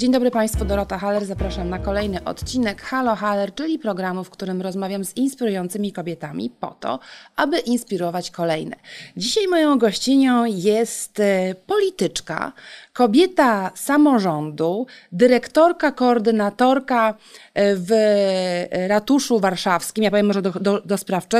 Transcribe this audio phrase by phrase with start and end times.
[0.00, 1.24] Dzień dobry Państwu, Dorota Haller.
[1.24, 6.76] Zapraszam na kolejny odcinek Halo Haller, czyli programu, w którym rozmawiam z inspirującymi kobietami po
[6.80, 6.98] to,
[7.36, 8.76] aby inspirować kolejne.
[9.16, 12.52] Dzisiaj moją gościnią jest e, polityczka,
[12.92, 17.14] kobieta samorządu, dyrektorka, koordynatorka
[17.54, 17.90] e, w
[18.88, 20.80] ratuszu warszawskim, ja powiem może do, do,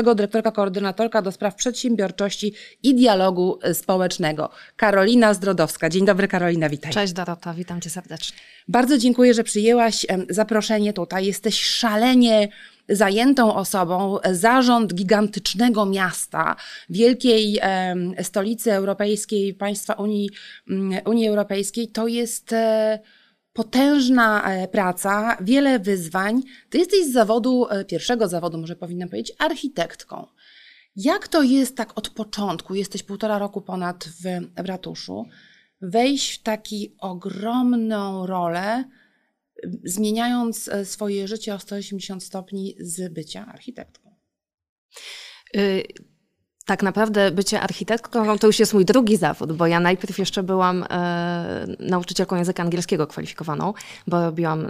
[0.03, 2.53] do dyrektorka, koordynatorka do spraw przedsiębiorczości
[2.83, 4.49] i dialogu społecznego.
[4.75, 5.89] Karolina Zdrodowska.
[5.89, 6.91] Dzień dobry Karolina, witaj.
[6.91, 8.50] Cześć Dorota, witam Cię serdecznie.
[8.71, 11.25] Bardzo dziękuję, że przyjęłaś zaproszenie tutaj.
[11.25, 12.49] Jesteś szalenie
[12.89, 14.17] zajętą osobą.
[14.31, 16.55] Zarząd gigantycznego miasta,
[16.89, 17.59] wielkiej
[18.21, 20.29] stolicy europejskiej, państwa Unii,
[20.69, 22.99] mm, Unii Europejskiej, to jest e,
[23.53, 26.41] potężna e, praca, wiele wyzwań.
[26.69, 30.27] Ty jesteś z zawodu, e, pierwszego zawodu, może powinnam powiedzieć, architektką.
[30.95, 32.75] Jak to jest tak od początku?
[32.75, 34.23] Jesteś półtora roku ponad w
[34.55, 35.25] ratuszu
[35.81, 38.83] wejść w taką ogromną rolę,
[39.83, 44.15] zmieniając e, swoje życie o 180 stopni z bycia architektką?
[46.65, 50.85] Tak naprawdę bycie architektką to już jest mój drugi zawód, bo ja najpierw jeszcze byłam
[50.89, 53.73] e, nauczycielką języka angielskiego kwalifikowaną,
[54.07, 54.69] bo robiłam e,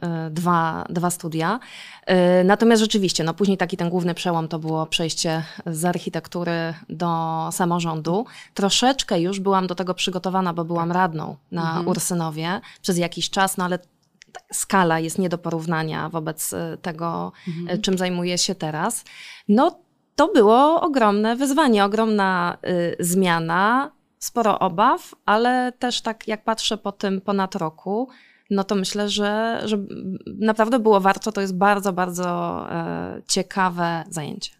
[0.00, 1.60] e, dwa, dwa studia.
[2.06, 7.48] E, natomiast rzeczywiście, no później taki ten główny przełom to było przejście z architektury do
[7.52, 8.26] samorządu.
[8.54, 11.88] Troszeczkę już byłam do tego przygotowana, bo byłam radną na mhm.
[11.88, 13.78] Ursynowie przez jakiś czas, no ale
[14.52, 17.82] skala jest nie do porównania wobec e, tego, mhm.
[17.82, 19.04] czym zajmuję się teraz.
[19.48, 19.87] No
[20.18, 26.92] to było ogromne wyzwanie, ogromna y, zmiana, sporo obaw, ale też tak jak patrzę po
[26.92, 28.08] tym ponad roku,
[28.50, 29.78] no to myślę, że, że
[30.26, 31.32] naprawdę było warto.
[31.32, 34.57] To jest bardzo, bardzo e, ciekawe zajęcie.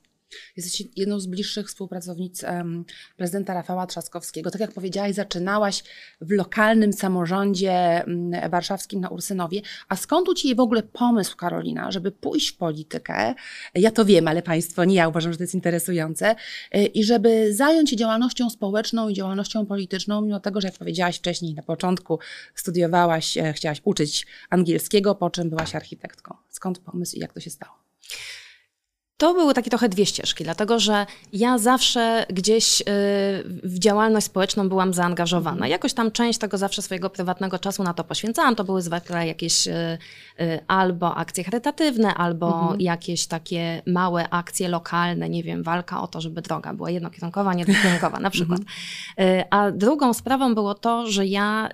[0.57, 2.85] Jesteś jedną z bliższych współpracownic um,
[3.17, 4.51] prezydenta Rafała Trzaskowskiego.
[4.51, 5.83] Tak jak powiedziałaś, zaczynałaś
[6.21, 9.61] w lokalnym samorządzie um, warszawskim na Ursynowie.
[9.89, 13.35] A skąd u Ciebie w ogóle pomysł, Karolina, żeby pójść w politykę?
[13.75, 16.37] Ja to wiem, ale Państwo nie, ja uważam, że to jest interesujące.
[16.75, 21.19] Y, I żeby zająć się działalnością społeczną i działalnością polityczną, mimo tego, że jak powiedziałaś
[21.19, 22.19] wcześniej, na początku
[22.55, 26.37] studiowałaś, e, chciałaś uczyć angielskiego, po czym byłaś architektką.
[26.49, 27.75] Skąd pomysł i jak to się stało?
[29.19, 32.85] To były takie trochę dwie ścieżki, dlatego że ja zawsze gdzieś y,
[33.65, 35.57] w działalność społeczną byłam zaangażowana.
[35.57, 35.71] Mhm.
[35.71, 38.57] Jakoś tam część tego zawsze swojego prywatnego czasu na to poświęcałam.
[38.57, 39.99] To były zwykle jakieś y,
[40.41, 42.81] y, albo akcje charytatywne, albo mhm.
[42.81, 47.65] jakieś takie małe akcje lokalne, nie wiem, walka o to, żeby droga była jednokierunkowa, nie
[47.65, 48.61] dwukierunkowa na przykład.
[49.17, 49.47] Mhm.
[49.51, 51.69] A drugą sprawą było to, że ja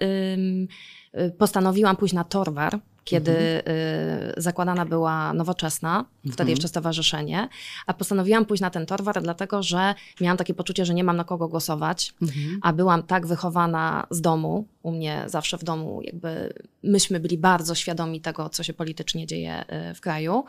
[1.38, 3.76] postanowiłam pójść na Torwar, kiedy mhm.
[3.76, 6.48] y, zakładana była nowoczesna, wtedy mhm.
[6.48, 7.48] jeszcze stowarzyszenie,
[7.86, 11.24] a postanowiłam pójść na ten torwar, dlatego że miałam takie poczucie, że nie mam na
[11.24, 12.58] kogo głosować, mhm.
[12.62, 17.74] a byłam tak wychowana z domu, u mnie zawsze w domu jakby myśmy byli bardzo
[17.74, 20.44] świadomi tego, co się politycznie dzieje y, w kraju.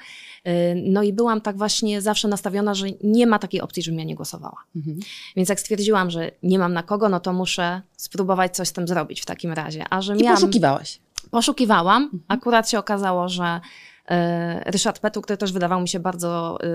[0.48, 0.52] Y,
[0.86, 4.16] no i byłam tak właśnie zawsze nastawiona, że nie ma takiej opcji, żebym ja nie
[4.16, 4.58] głosowała.
[4.76, 5.00] Mhm.
[5.36, 8.88] Więc jak stwierdziłam, że nie mam na kogo, no to muszę spróbować coś z tym
[8.88, 9.86] zrobić w takim razie.
[9.90, 10.38] A że I miałam...
[10.38, 11.05] poszukiwałaś
[11.36, 12.04] poszukiwałam.
[12.04, 12.24] Mhm.
[12.28, 13.62] Akurat się okazało, że
[14.10, 16.68] e, Ryszard Petu, który też wydawał mi się bardzo e,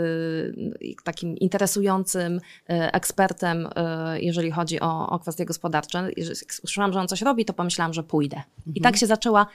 [1.05, 3.69] takim interesującym e, ekspertem,
[4.17, 6.11] jeżeli chodzi o, o kwestie gospodarcze.
[6.65, 8.37] Usłyszałam, że on coś robi, to pomyślałam, że pójdę.
[8.37, 8.75] Mhm.
[8.75, 9.47] I tak się zaczęła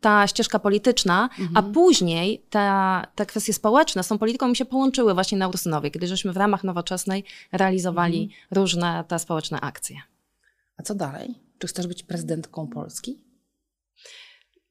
[0.00, 1.56] ta ścieżka polityczna, mhm.
[1.56, 5.90] a później ta, te kwestie społeczne z tą polityką mi się połączyły właśnie na Ursynowie,
[5.90, 8.40] kiedy żeśmy w ramach nowoczesnej realizowali mhm.
[8.50, 9.96] różne te społeczne akcje.
[10.76, 11.34] A co dalej?
[11.58, 13.27] Czy chcesz być prezydentką Polski?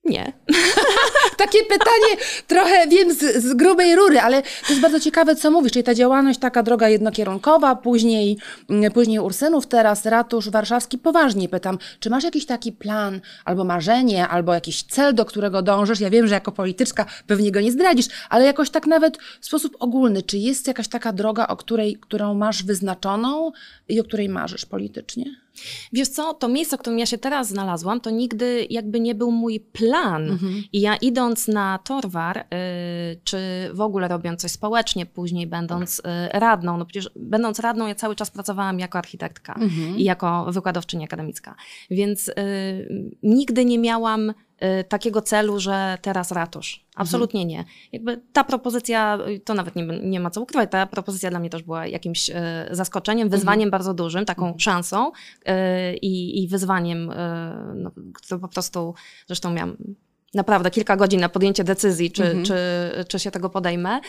[0.08, 0.34] Nie.
[1.38, 5.72] Takie pytanie trochę wiem z, z, grubej rury, ale to jest bardzo ciekawe, co mówisz.
[5.72, 8.38] Czyli ta działalność taka droga jednokierunkowa, później,
[8.70, 10.98] mm, później Ursynów, teraz ratusz warszawski.
[10.98, 16.00] Poważnie pytam, czy masz jakiś taki plan, albo marzenie, albo jakiś cel, do którego dążysz?
[16.00, 19.76] Ja wiem, że jako polityczka pewnie go nie zdradzisz, ale jakoś tak nawet w sposób
[19.80, 20.22] ogólny.
[20.22, 23.52] Czy jest jakaś taka droga, o której, którą masz wyznaczoną
[23.90, 25.47] i o której marzysz politycznie?
[25.94, 29.32] Wiesz co, to miejsce, w którym ja się teraz znalazłam, to nigdy jakby nie był
[29.32, 30.32] mój plan.
[30.32, 30.64] Mhm.
[30.74, 32.44] I ja idąc na Torwar, y,
[33.24, 33.38] czy
[33.74, 38.16] w ogóle robiąc coś społecznie, później będąc y, radną, no przecież będąc radną, ja cały
[38.16, 39.98] czas pracowałam jako architektka mhm.
[39.98, 41.56] i jako wykładowczyni akademicka.
[41.90, 42.34] Więc y,
[43.24, 44.34] nigdy nie miałam
[44.90, 46.86] takiego celu, że teraz ratusz.
[46.96, 47.58] Absolutnie mhm.
[47.58, 47.66] nie.
[47.92, 51.64] Jakby ta propozycja, to nawet nie, nie ma co ukrywać, ta propozycja dla mnie też
[51.64, 52.34] była jakimś y,
[52.72, 53.72] zaskoczeniem, wyzwaniem mhm.
[53.72, 54.60] bardzo dużym, taką mhm.
[54.60, 55.52] szansą y,
[56.02, 57.12] i, i wyzwaniem,
[57.76, 58.94] no, które po prostu,
[59.28, 59.78] zresztą miałam
[60.34, 62.46] naprawdę kilka godzin na podjęcie decyzji, czy, mhm.
[62.46, 62.56] czy,
[63.08, 64.00] czy się tego podejmę.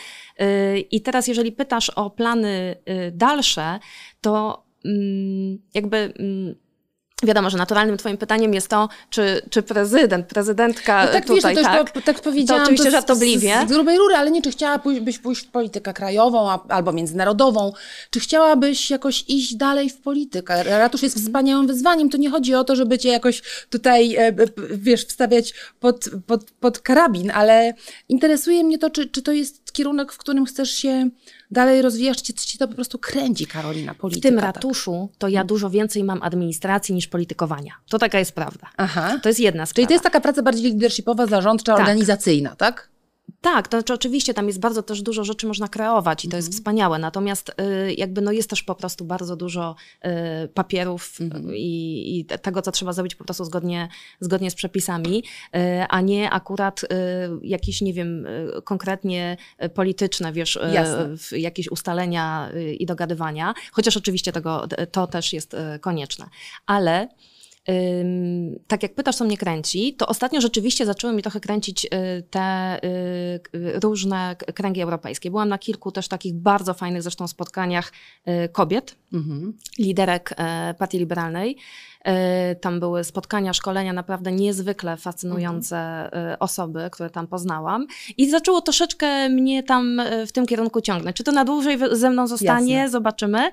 [0.91, 2.75] I teraz, jeżeli pytasz o plany
[3.11, 3.79] dalsze,
[4.21, 6.55] to mm, jakby mm,
[7.23, 11.63] Wiadomo, że naturalnym twoim pytaniem jest to, czy, czy prezydent, prezydentka No tak, tutaj, wiesz,
[11.65, 11.93] to tak?
[11.93, 12.61] po, tak powiedziałam.
[12.61, 13.55] to oczywiście z- żartobliwie.
[13.65, 16.91] Z, z grubej rury, ale nie, czy chciałabyś byś pójść w politykę krajową a, albo
[16.91, 17.73] międzynarodową,
[18.09, 20.63] czy chciałabyś jakoś iść dalej w politykę?
[20.63, 24.45] Ratusz jest wspaniałym wyzwaniem, to nie chodzi o to, żeby cię jakoś tutaj, e, p-
[24.71, 27.73] wiesz, wstawiać pod, pod, pod karabin, ale
[28.09, 31.09] interesuje mnie to, czy, czy to jest kierunek, w którym chcesz się
[31.51, 34.29] dalej rozwijać, czy cię to po prostu kręci, Karolina, W polityka.
[34.29, 34.43] tym tak?
[34.55, 37.73] ratuszu to ja dużo więcej mam administracji niż politykowania.
[37.89, 38.67] To taka jest prawda.
[38.77, 39.19] Aha.
[39.23, 39.75] To jest jedna sprawa.
[39.75, 41.79] Czyli to jest taka praca bardziej leadershipowa, zarządcza, Tak.
[41.79, 42.89] organizacyjna, tak?
[43.41, 46.39] Tak, to znaczy oczywiście tam jest bardzo też dużo rzeczy można kreować i to Mhm.
[46.39, 49.75] jest wspaniałe, natomiast y, jakby no jest też po prostu bardzo dużo
[50.45, 51.55] y, papierów Mhm.
[51.55, 53.89] i, i te- tego, co trzeba zrobić po prostu zgodnie,
[54.19, 55.23] zgodnie z przepisami,
[55.55, 55.59] y,
[55.89, 56.87] a nie akurat y,
[57.41, 60.59] jakieś, nie wiem, y, konkretnie y, polityczne, wiesz,
[61.31, 66.25] y, jakieś ustalenia y, i dogadywania, chociaż oczywiście tego, to też jest y, konieczne.
[66.65, 67.07] Ale
[68.67, 71.89] tak jak pytasz, co mnie kręci, to ostatnio rzeczywiście zaczęły mnie trochę kręcić y,
[72.29, 75.29] te y, różne kręgi europejskie.
[75.29, 77.91] Byłam na kilku też takich bardzo fajnych zresztą spotkaniach
[78.27, 79.53] y, kobiet, Mhm.
[79.79, 80.35] liderek
[80.77, 81.57] Partii Liberalnej.
[82.03, 87.87] E, Tam były spotkania, szkolenia, naprawdę niezwykle fascynujące e, osoby, które tam poznałam.
[88.17, 91.15] I zaczęło troszeczkę mnie tam e, w tym kierunku ciągnąć.
[91.15, 92.89] Czy to na dłużej ze mną zostanie, Jasne.
[92.89, 93.51] zobaczymy.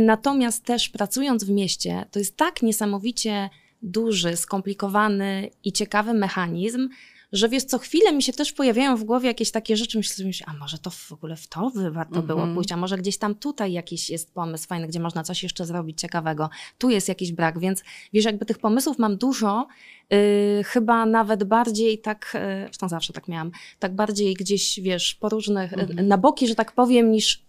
[0.00, 3.50] Natomiast też pracując w mieście, to jest tak niesamowicie
[3.82, 6.88] duży, skomplikowany i ciekawy mechanizm,
[7.32, 10.44] że wiesz, co chwilę mi się też pojawiają w głowie jakieś takie rzeczy, myślę, sobie,
[10.46, 12.54] a może to w ogóle w to warto było Mhm.
[12.54, 16.00] pójść, a może gdzieś tam tutaj jakiś jest pomysł fajny, gdzie można coś jeszcze zrobić
[16.00, 17.82] ciekawego, tu jest jakiś brak, więc
[18.12, 19.66] wiesz, jakby tych pomysłów mam dużo,
[20.10, 20.18] yy,
[20.64, 25.72] chyba nawet bardziej tak, yy, zresztą zawsze tak miałam, tak bardziej gdzieś, wiesz, po różnych,
[25.72, 26.08] Mhm.
[26.08, 27.42] na boki, że tak powiem, niż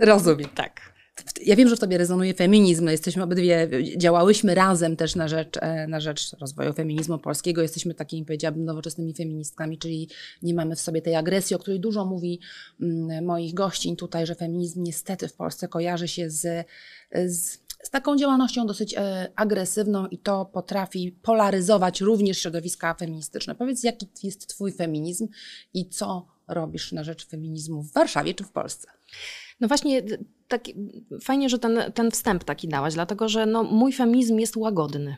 [0.00, 0.48] Rozumiem.
[0.54, 0.91] tak.
[1.46, 2.84] Ja wiem, że w tobie rezonuje feminizm.
[2.84, 7.62] No jesteśmy obydwie, działałyśmy razem też na rzecz, e, na rzecz rozwoju feminizmu polskiego.
[7.62, 10.08] Jesteśmy takimi, powiedziałabym, nowoczesnymi feministkami, czyli
[10.42, 12.40] nie mamy w sobie tej agresji, o której dużo mówi
[12.80, 16.66] mm, moich gościń tutaj, że feminizm niestety w Polsce kojarzy się z,
[17.26, 23.54] z, z taką działalnością dosyć e, agresywną i to potrafi polaryzować również środowiska feministyczne.
[23.54, 25.28] Powiedz, jaki jest twój feminizm
[25.74, 28.88] i co robisz na rzecz feminizmu w Warszawie czy w Polsce?
[29.62, 30.02] No właśnie,
[30.48, 30.64] tak,
[31.22, 35.16] fajnie, że ten, ten wstęp taki dałaś, dlatego że no, mój feminizm jest łagodny.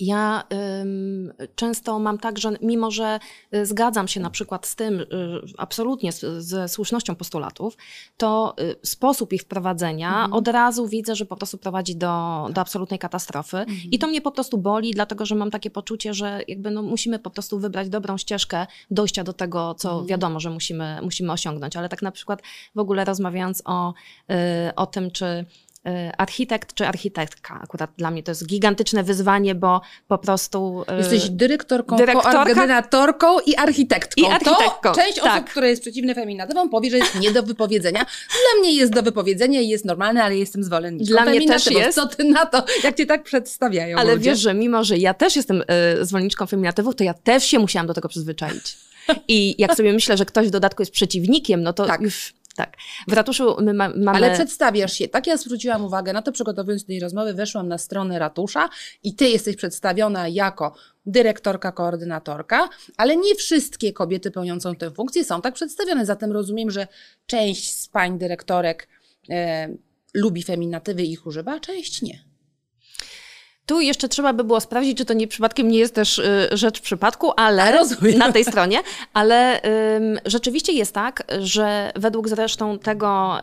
[0.00, 0.44] Ja
[0.80, 3.18] ym, często mam tak, że mimo, że
[3.54, 5.06] y, zgadzam się na przykład z tym, y,
[5.58, 7.76] absolutnie z, ze słusznością postulatów,
[8.16, 12.98] to y, sposób ich wprowadzenia od razu widzę, że po prostu prowadzi do, do absolutnej
[12.98, 13.64] katastrofy.
[13.90, 17.18] I to mnie po prostu boli, dlatego że mam takie poczucie, że jakby no, musimy
[17.18, 21.76] po prostu wybrać dobrą ścieżkę dojścia do tego, co wiadomo, że musimy, musimy osiągnąć.
[21.76, 22.42] Ale tak na przykład
[22.74, 23.94] w ogóle rozmawiając o,
[24.30, 24.34] y,
[24.74, 25.46] o tym, czy
[26.18, 27.60] architekt czy architektka.
[27.62, 30.84] Akurat dla mnie to jest gigantyczne wyzwanie, bo po prostu.
[30.92, 34.22] y, Jesteś dyrektorką, koordynatorką i architektką.
[34.22, 35.34] I architektką, To część tak.
[35.36, 38.00] osób, która jest przeciwna feminatywom, powie, że jest nie do wypowiedzenia.
[38.28, 41.94] Dla mnie jest do wypowiedzenia i jest normalne, ale jestem zwolenniczką Dla mnie też jest.
[41.94, 44.30] Co ty na to, jak cię tak przedstawiają Ale ludzie?
[44.30, 45.62] wiesz, że mimo, że ja też jestem
[46.00, 48.76] y, zwolenniczką feminatywów, to ja też się musiałam do tego przyzwyczaić.
[49.28, 52.00] I jak sobie myślę, że ktoś w dodatku jest przeciwnikiem, no to Tak.
[52.00, 52.76] już tak.
[53.08, 54.18] W ratuszu my ma, mamy.
[54.18, 55.08] Ale przedstawiasz się.
[55.08, 58.68] Tak ja zwróciłam uwagę na to, przygotowując do tej rozmowy, weszłam na stronę ratusza
[59.02, 60.74] i ty jesteś przedstawiona jako
[61.06, 66.06] dyrektorka, koordynatorka, ale nie wszystkie kobiety pełniące tę funkcję są tak przedstawione.
[66.06, 66.86] Zatem rozumiem, że
[67.26, 68.88] część z pań dyrektorek
[69.30, 69.68] e,
[70.14, 72.27] lubi feminatywy i ich używa, a część nie.
[73.68, 76.80] Tu jeszcze trzeba by było sprawdzić, czy to nie przypadkiem nie jest też y, rzecz
[76.80, 78.18] przypadku, ale rozumiem.
[78.18, 78.80] na tej stronie,
[79.14, 79.60] ale
[80.26, 83.40] rzeczywiście jest tak, że według zresztą tego,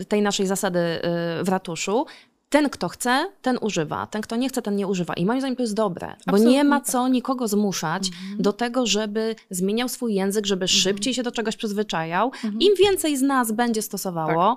[0.00, 2.06] y, tej naszej zasady y, w ratuszu,
[2.52, 4.06] ten, kto chce, ten używa.
[4.06, 5.14] Ten, kto nie chce, ten nie używa.
[5.14, 6.88] I moim zdaniem to jest dobre, bo Absolutnie nie ma tak.
[6.88, 12.30] co nikogo zmuszać do tego, żeby zmieniał swój język, żeby szybciej się do czegoś przyzwyczajał.
[12.60, 14.56] Im więcej z nas będzie stosowało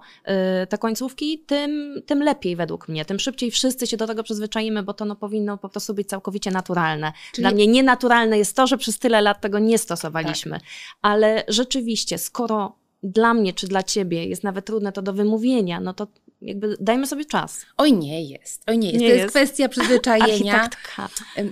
[0.63, 3.05] y, te końcówki, tym, tym lepiej według mnie.
[3.05, 6.51] Tym szybciej wszyscy się do tego przyzwyczaimy, bo to no, powinno po prostu być całkowicie
[6.51, 7.13] naturalne.
[7.31, 10.59] Czyli- Dla mnie nienaturalne jest to, że przez tyle lat tego nie stosowaliśmy.
[11.01, 15.93] Ale rzeczywiście, skoro dla mnie czy dla ciebie jest nawet trudne to do wymówienia, no
[15.93, 16.07] to
[16.45, 17.65] jakby dajmy sobie czas.
[17.77, 18.63] Oj, nie jest.
[18.67, 19.01] Oj, nie jest.
[19.01, 19.35] Nie to jest, jest.
[19.35, 20.53] kwestia przyzwyczajenia.
[20.53, 21.09] Architektka.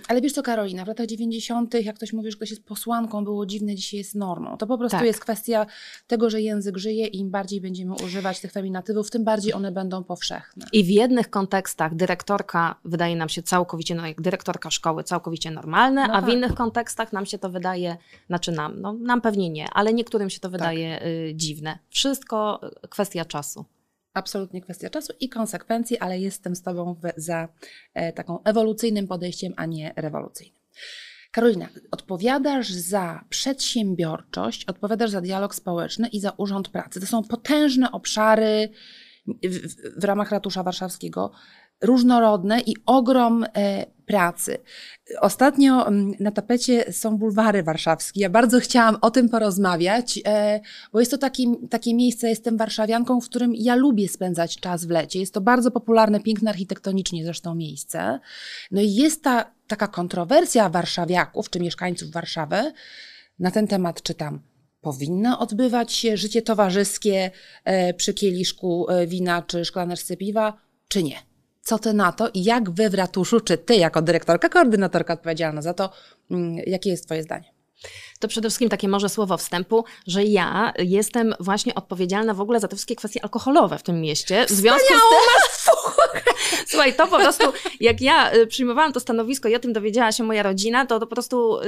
[0.07, 3.45] Ale wiesz co, Karolina, w latach 90., jak ktoś mówi, że ktoś jest posłanką, było
[3.45, 4.57] dziwne, dzisiaj jest normą.
[4.57, 5.05] To po prostu Tak.
[5.05, 5.65] jest kwestia
[6.07, 10.03] tego, że język żyje i im bardziej będziemy używać tych feminatywów, tym bardziej one będą
[10.03, 10.65] powszechne.
[10.73, 16.07] I w jednych kontekstach dyrektorka wydaje nam się całkowicie, no jak dyrektorka szkoły, całkowicie normalne,
[16.07, 16.33] No a w tak.
[16.33, 17.97] innych kontekstach nam się to wydaje,
[18.27, 20.51] znaczy nam, no nam pewnie nie, ale niektórym się to Tak.
[20.51, 21.79] wydaje y, dziwne.
[21.89, 23.65] Wszystko y, kwestia czasu.
[24.13, 27.48] Absolutnie kwestia czasu i konsekwencji, ale jestem z Tobą w, za
[27.93, 30.60] e, taką ewolucyjnym podejściem, a nie rewolucyjnym.
[31.32, 37.00] Karolina, odpowiadasz za przedsiębiorczość, odpowiadasz za dialog społeczny i za urząd pracy.
[37.00, 38.70] To są potężne obszary
[39.43, 41.32] w, w ramach ratusza warszawskiego,
[41.82, 44.58] różnorodne i ogrom e, pracy.
[45.22, 48.22] Ostatnio mm, na tapecie są bulwary warszawskie.
[48.22, 50.60] Ja bardzo chciałam o tym porozmawiać, e,
[50.94, 54.89] bo jest to taki, takie miejsce, jestem warszawianką, w którym ja lubię spędzać czas w
[54.89, 55.20] lecie.
[55.20, 58.20] Jest to bardzo popularne, piękne architektonicznie zresztą miejsce.
[58.72, 62.74] No i jest ta taka kontrowersja warszawiaków czy mieszkańców Warszawy
[63.39, 64.42] na ten temat, czy tam
[64.82, 67.32] powinno odbywać się życie towarzyskie
[67.63, 71.32] e, przy kieliszku wina czy szklaneczce piwa, czy nie.
[71.63, 75.62] Co ty na to i jak wy w ratuszu, czy ty jako dyrektorka, koordynatorka odpowiedzialna
[75.62, 75.89] za to,
[76.32, 77.53] mm, jakie jest twoje zdanie?
[78.20, 82.67] To przede wszystkim takie może słowo wstępu, że ja jestem właśnie odpowiedzialna w ogóle za
[82.67, 84.46] te wszystkie kwestie alkoholowe w tym mieście.
[84.46, 85.00] W związku z tym...
[86.67, 90.24] Słuchaj, to po prostu, jak ja y, przyjmowałam to stanowisko i o tym dowiedziała się
[90.24, 91.60] moja rodzina, to, to po prostu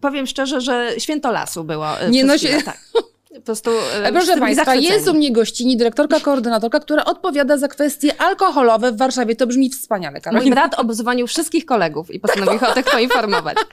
[0.00, 2.02] powiem szczerze, że święto lasu było.
[2.02, 2.62] Y, Nie no się...
[2.62, 2.78] Tak.
[3.34, 3.70] Po prostu,
[4.02, 8.96] e, Proszę Państwa, jest u mnie gościni, dyrektorka, koordynatorka, która odpowiada za kwestie alkoholowe w
[8.96, 9.36] Warszawie.
[9.36, 10.42] To brzmi wspaniale, Karolina.
[10.42, 13.56] Mój brat obzwonił wszystkich kolegów i postanowił o tym poinformować.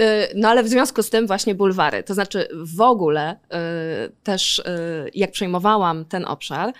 [0.00, 2.02] E, no ale w związku z tym właśnie bulwary.
[2.02, 3.58] To znaczy w ogóle e,
[4.22, 4.62] też
[5.14, 6.72] jak przejmowałam ten obszar,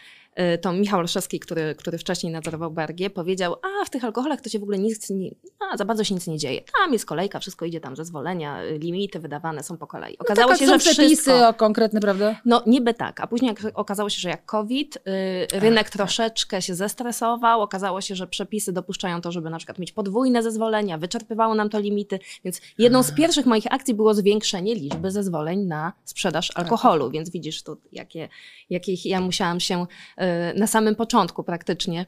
[0.61, 4.59] to Michał Olszewski, który, który wcześniej nadzorował Bergie, powiedział, a w tych alkoholach to się
[4.59, 5.31] w ogóle nic nie,
[5.73, 6.61] a za bardzo się nic nie dzieje.
[6.81, 10.17] Tam jest kolejka, wszystko idzie tam, zezwolenia, limity wydawane są po kolei.
[10.19, 12.41] No okazało no się, że przepisy wszystko, o konkretne, prawda?
[12.45, 15.93] No niby tak, a później okazało się, że jak COVID, yy, rynek Ach, tak.
[15.93, 16.65] troszeczkę tak.
[16.65, 21.55] się zestresował, okazało się, że przepisy dopuszczają to, żeby na przykład mieć podwójne zezwolenia, wyczerpywało
[21.55, 26.53] nam to limity, więc jedną z pierwszych moich akcji było zwiększenie liczby zezwoleń na sprzedaż
[26.55, 28.29] alkoholu, więc widzisz tu, jakie,
[28.71, 29.87] jakich ja musiałam się
[30.21, 30.24] y, Y,
[30.57, 32.07] na samym początku praktycznie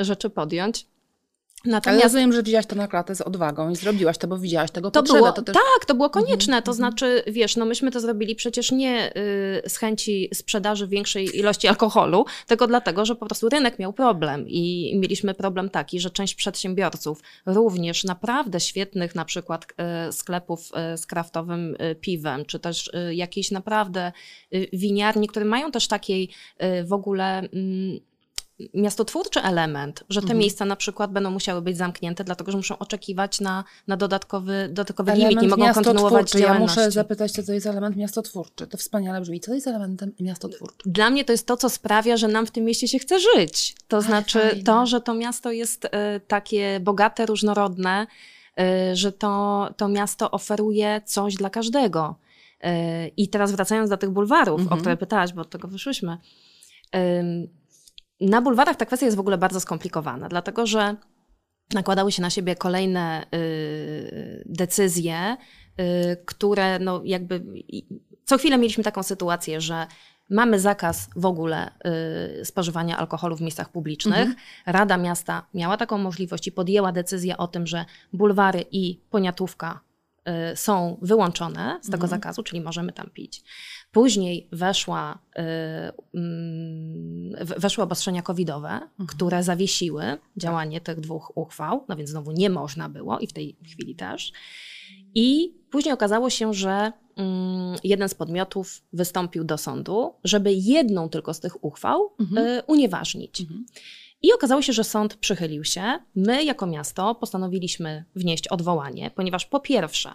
[0.00, 0.86] y, rzeczy podjąć.
[1.64, 1.88] Natomiast...
[1.88, 4.90] Ale rozumiem, że wzięłaś to na klatę z odwagą i zrobiłaś to, bo widziałaś tego
[4.90, 5.18] to potrzebę.
[5.18, 5.54] Było, to też...
[5.54, 6.62] Tak, to było konieczne.
[6.62, 6.76] To mhm.
[6.76, 12.24] znaczy, wiesz, no myśmy to zrobili przecież nie y, z chęci sprzedaży większej ilości alkoholu,
[12.46, 17.20] tylko dlatego, że po prostu rynek miał problem i mieliśmy problem taki, że część przedsiębiorców,
[17.46, 19.64] również naprawdę świetnych na przykład
[20.08, 24.12] y, sklepów y, z kraftowym piwem, czy też jakiejś naprawdę
[24.72, 26.30] winiarni, które mają też takiej
[26.84, 28.00] w ogóle mm,
[28.74, 30.38] miastotwórczy element, że te mhm.
[30.38, 35.12] miejsca na przykład będą musiały być zamknięte, dlatego że muszą oczekiwać na, na dodatkowy, dodatkowy
[35.12, 38.66] limit, nie mogą kontynuować Ja muszę zapytać, co to jest element miastotwórczy.
[38.66, 39.40] To wspaniale brzmi.
[39.40, 40.92] Co to jest elementem miastotwórczym?
[40.92, 43.74] Dla mnie to jest to, co sprawia, że nam w tym mieście się chce żyć.
[43.88, 44.62] To znaczy fajne.
[44.64, 45.88] to, że to miasto jest y,
[46.26, 48.06] takie bogate, różnorodne,
[48.60, 52.16] y, że to, to miasto oferuje coś dla każdego.
[52.64, 52.68] Y,
[53.16, 54.78] I teraz wracając do tych bulwarów, mhm.
[54.78, 56.18] o które pytałaś, bo od tego wyszłyśmy.
[58.20, 60.96] Na bulwarach ta kwestia jest w ogóle bardzo skomplikowana, dlatego że
[61.74, 65.36] nakładały się na siebie kolejne y, decyzje,
[65.80, 67.42] y, które no jakby
[68.24, 69.86] co chwilę mieliśmy taką sytuację, że
[70.30, 71.70] mamy zakaz w ogóle
[72.40, 74.18] y, spożywania alkoholu w miejscach publicznych.
[74.18, 74.36] Mhm.
[74.66, 79.80] Rada Miasta miała taką możliwość i podjęła decyzję o tym, że bulwary i poniatówka
[80.54, 82.10] są wyłączone z tego mhm.
[82.10, 83.42] zakazu, czyli możemy tam pić.
[83.92, 85.18] Później weszła,
[86.14, 89.06] yy, weszły obostrzenia covidowe, mhm.
[89.06, 93.56] które zawiesiły działanie tych dwóch uchwał, no więc znowu nie można było i w tej
[93.64, 94.32] chwili też.
[95.14, 101.34] I później okazało się, że mm, jeden z podmiotów wystąpił do sądu, żeby jedną tylko
[101.34, 102.46] z tych uchwał mhm.
[102.46, 103.40] y, unieważnić.
[103.40, 103.66] Mhm.
[104.22, 105.98] I okazało się, że sąd przychylił się.
[106.14, 110.10] My, jako miasto, postanowiliśmy wnieść odwołanie, ponieważ po pierwsze,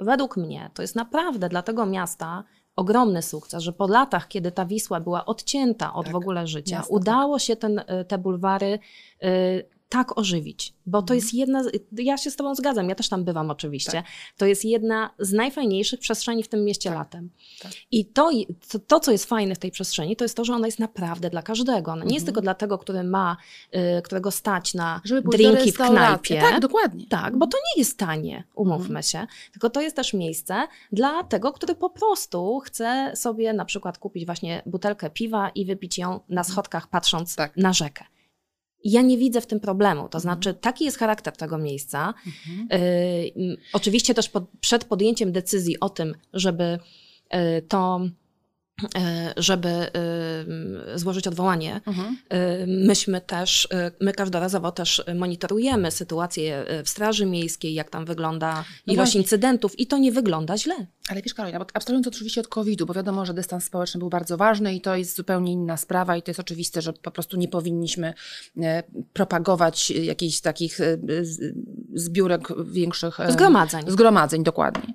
[0.00, 2.44] według mnie to jest naprawdę dla tego miasta
[2.76, 6.76] ogromny sukces, że po latach, kiedy ta Wisła była odcięta od tak, w ogóle życia,
[6.76, 8.78] jasne, udało się ten, y, te bulwary
[9.24, 11.16] y, tak ożywić, bo to mhm.
[11.16, 14.04] jest jedna, ja się z Tobą zgadzam, ja też tam bywam oczywiście, tak.
[14.36, 16.98] to jest jedna z najfajniejszych przestrzeni w tym mieście tak.
[16.98, 17.30] latem.
[17.62, 17.72] Tak.
[17.90, 18.30] I to,
[18.68, 21.30] to, to, co jest fajne w tej przestrzeni, to jest to, że ona jest naprawdę
[21.30, 21.92] dla każdego.
[21.92, 22.14] Ona nie mhm.
[22.14, 23.36] jest tylko dla tego, który ma,
[23.98, 26.40] y, którego stać na Żeby drinki w knajpie.
[26.40, 27.06] Tak, dokładnie.
[27.08, 29.02] Tak, bo to nie jest tanie, umówmy mhm.
[29.02, 33.98] się, tylko to jest też miejsce dla tego, który po prostu chce sobie na przykład
[33.98, 36.44] kupić właśnie butelkę piwa i wypić ją na mhm.
[36.44, 37.56] schodkach patrząc tak.
[37.56, 38.04] na rzekę
[38.84, 40.00] ja nie widzę w tym problemu.
[40.00, 40.22] To mhm.
[40.22, 42.14] znaczy, taki jest charakter tego miejsca.
[42.26, 42.82] Mhm.
[42.82, 46.78] Y, oczywiście też pod, przed podjęciem decyzji o tym, żeby
[47.34, 48.00] y, to
[49.36, 49.90] żeby e,
[50.94, 51.80] złożyć odwołanie.
[51.86, 52.18] Mhm.
[52.28, 53.68] E, myśmy też,
[54.00, 59.20] my każdorazowo też monitorujemy sytuację w Straży Miejskiej, jak tam wygląda no ilość właśnie.
[59.20, 60.74] incydentów i to nie wygląda źle.
[61.08, 64.36] Ale wiesz Karolina, bo abstrahując oczywiście od COVID-u, bo wiadomo, że dystans społeczny był bardzo
[64.36, 67.48] ważny i to jest zupełnie inna sprawa i to jest oczywiste, że po prostu nie
[67.48, 68.14] powinniśmy
[69.12, 70.78] propagować jakichś takich
[71.94, 73.18] zbiórek większych.
[73.28, 73.82] Zgromadzeń.
[73.88, 74.94] Zgromadzeń, dokładnie.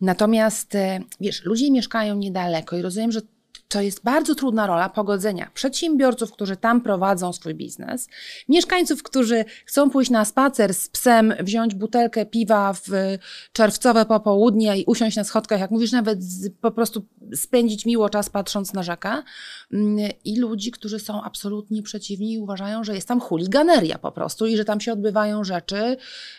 [0.00, 3.20] Natomiast, e, wiesz, ludzie mieszkają niedaleko i rozumiem, że
[3.70, 8.08] to jest bardzo trudna rola pogodzenia przedsiębiorców, którzy tam prowadzą swój biznes,
[8.48, 12.88] mieszkańców, którzy chcą pójść na spacer z psem, wziąć butelkę piwa w
[13.52, 18.30] czerwcowe popołudnie i usiąść na schodkach, jak mówisz, nawet z, po prostu spędzić miło czas
[18.30, 19.22] patrząc na rzekę.
[19.72, 24.46] Mm, I ludzi, którzy są absolutnie przeciwni i uważają, że jest tam chuliganeria po prostu
[24.46, 25.96] i że tam się odbywają rzeczy,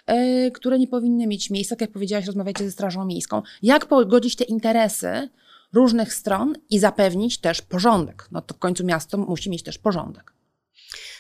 [0.07, 1.75] yy, które nie powinny mieć miejsca.
[1.75, 3.41] Tak jak powiedziałaś, rozmawiacie ze Strażą Miejską.
[3.63, 5.29] Jak pogodzić te interesy?
[5.73, 8.27] Różnych stron i zapewnić też porządek.
[8.31, 10.33] No to w końcu miasto musi mieć też porządek.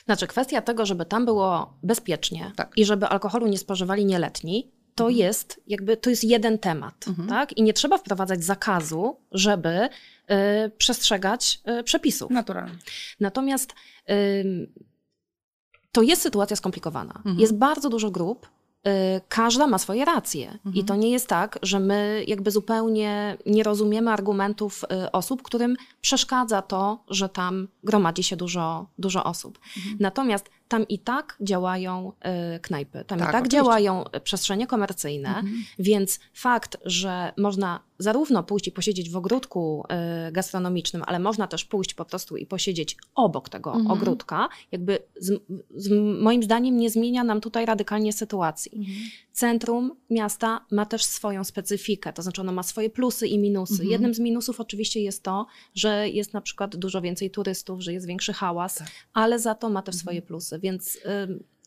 [0.05, 2.71] Znaczy, kwestia tego, żeby tam było bezpiecznie tak.
[2.75, 5.19] i żeby alkoholu nie spożywali nieletni, to mhm.
[5.19, 7.29] jest jakby to jest jeden temat, mhm.
[7.29, 7.57] tak?
[7.57, 12.31] I nie trzeba wprowadzać zakazu, żeby y, przestrzegać y, przepisów.
[12.31, 12.77] Naturalnie.
[13.19, 13.73] Natomiast
[14.09, 14.69] y,
[15.91, 17.13] to jest sytuacja skomplikowana.
[17.15, 17.39] Mhm.
[17.39, 18.47] Jest bardzo dużo grup,
[19.27, 20.51] każda ma swoje racje.
[20.51, 20.75] Mhm.
[20.75, 25.75] I to nie jest tak, że my jakby zupełnie nie rozumiemy argumentów y, osób, którym
[26.01, 29.59] przeszkadza to, że tam gromadzi się dużo, dużo osób.
[29.77, 29.97] Mhm.
[29.99, 32.11] Natomiast tam i tak działają
[32.55, 33.57] y, knajpy, tam tak, i tak oczywiście.
[33.57, 35.63] działają przestrzenie komercyjne, mhm.
[35.79, 39.83] więc fakt, że można zarówno pójść i posiedzieć w ogródku
[40.27, 43.91] y, gastronomicznym, ale można też pójść po prostu i posiedzieć obok tego mhm.
[43.91, 45.41] ogródka, jakby z,
[45.75, 45.89] z,
[46.21, 48.71] moim zdaniem nie zmienia nam tutaj radykalnie sytuacji.
[48.75, 48.97] Mhm.
[49.31, 53.73] Centrum miasta ma też swoją specyfikę, to znaczy ono ma swoje plusy i minusy.
[53.73, 53.89] Mhm.
[53.89, 58.07] Jednym z minusów oczywiście jest to, że jest na przykład dużo więcej turystów, że jest
[58.07, 58.87] większy hałas, tak.
[59.13, 60.27] ale za to ma też swoje mhm.
[60.27, 60.99] plusy, więc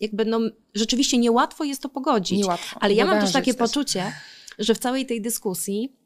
[0.01, 0.41] jakby no,
[0.75, 2.39] rzeczywiście niełatwo jest to pogodzić.
[2.39, 2.79] Niełatwo.
[2.81, 4.13] Ale ja mam też takie poczucie,
[4.59, 6.04] że w całej tej dyskusji e,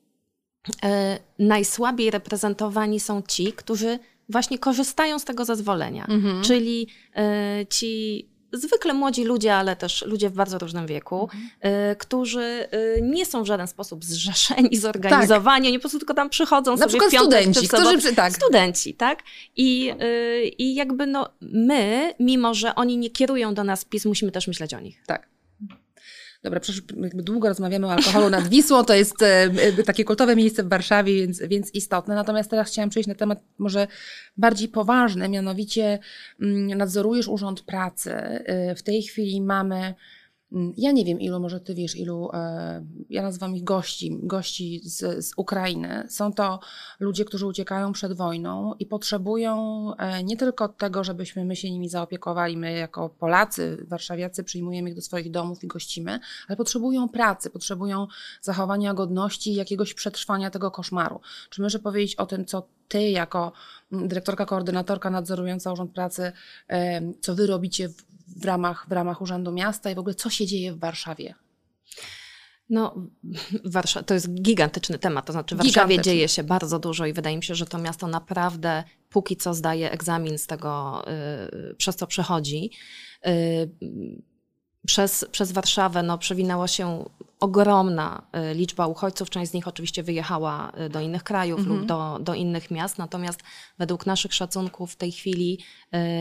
[1.39, 3.99] najsłabiej reprezentowani są ci, którzy
[4.29, 6.07] właśnie korzystają z tego zezwolenia.
[6.09, 6.43] Mhm.
[6.43, 6.87] Czyli
[7.17, 11.51] e, ci zwykle młodzi ludzie, ale też ludzie w bardzo różnym wieku, mhm.
[11.93, 15.73] y, którzy y, nie są w żaden sposób zrzeszeni, zorganizowani, tak.
[15.73, 18.33] nie po prostu tylko tam przychodzą Na sobie w piątek studenci, którzy, tak.
[18.33, 19.23] Studenci, tak?
[19.57, 24.33] I, y, I jakby no my, mimo że oni nie kierują do nas PiS, musimy
[24.33, 25.03] też myśleć o nich.
[25.07, 25.29] Tak.
[26.43, 26.83] Dobra, przecież
[27.15, 29.51] długo rozmawiamy o alkoholu nad Wisłą, to jest e,
[29.87, 32.15] takie kultowe miejsce w Warszawie, więc, więc istotne.
[32.15, 33.87] Natomiast teraz chciałam przejść na temat może
[34.37, 35.99] bardziej poważny, mianowicie
[36.41, 38.13] mm, nadzorujesz Urząd Pracy.
[38.13, 39.95] E, w tej chwili mamy
[40.77, 45.27] ja nie wiem, ilu, może ty wiesz, ilu, e, ja nazywam ich gości, gości z,
[45.27, 46.07] z Ukrainy.
[46.09, 46.61] Są to
[47.01, 49.57] ludzie, którzy uciekają przed wojną i potrzebują
[49.97, 54.95] e, nie tylko tego, żebyśmy my się nimi zaopiekowali, my jako Polacy, warszawiacy przyjmujemy ich
[54.95, 58.07] do swoich domów i gościmy, ale potrzebują pracy, potrzebują
[58.43, 61.21] zachowania godności i jakiegoś przetrwania tego koszmaru.
[61.51, 63.53] Czy możesz powiedzieć o tym, co ty jako
[63.93, 66.33] mm, dyrektorka, koordynatorka nadzorująca Urząd Pracy,
[67.21, 67.89] co wy robicie
[68.37, 71.35] w ramach, w ramach Urzędu Miasta i w ogóle co się dzieje w Warszawie?
[72.71, 72.95] No,
[73.65, 77.37] Warszawa, to jest gigantyczny temat, to znaczy w Warszawie dzieje się bardzo dużo i wydaje
[77.37, 81.03] mi się, że to miasto naprawdę póki co zdaje egzamin z tego,
[81.53, 82.71] yy, przez co przechodzi.
[84.87, 87.05] Przez, przez Warszawę no, przewinęła się
[87.41, 89.31] ogromna y, liczba uchodźców.
[89.31, 91.87] Część z nich oczywiście wyjechała y, do innych krajów lub mhm.
[91.87, 92.99] do, do innych miast.
[92.99, 93.41] Natomiast
[93.79, 95.59] według naszych szacunków w tej chwili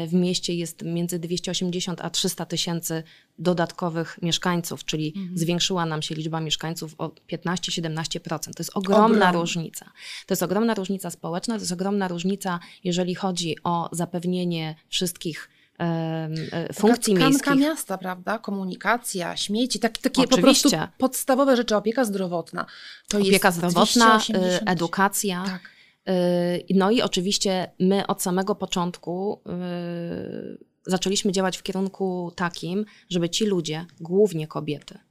[0.05, 3.03] y, w mieście jest między 280 a 300 tysięcy
[3.39, 5.37] dodatkowych mieszkańców, czyli mhm.
[5.37, 8.19] zwiększyła nam się liczba mieszkańców o 15-17%.
[8.39, 9.85] To jest ogromna różnica.
[10.25, 15.49] To jest ogromna różnica społeczna, to jest ogromna różnica, jeżeli chodzi o zapewnienie wszystkich
[16.73, 17.55] funkcji Taka miejskich.
[17.55, 18.39] miasta, prawda?
[18.39, 20.69] Komunikacja, śmieci, tak, takie Oczywiście.
[20.69, 21.75] po prostu podstawowe rzeczy.
[21.75, 22.65] Opieka zdrowotna.
[23.09, 24.61] To Opieka jest zdrowotna, 280.
[24.67, 25.43] E, edukacja.
[25.45, 25.61] Tak.
[26.07, 26.13] E,
[26.75, 29.41] no i oczywiście my od samego początku
[30.87, 35.06] zaczęliśmy działać w kierunku takim, żeby ci ludzie, głównie kobiety, E,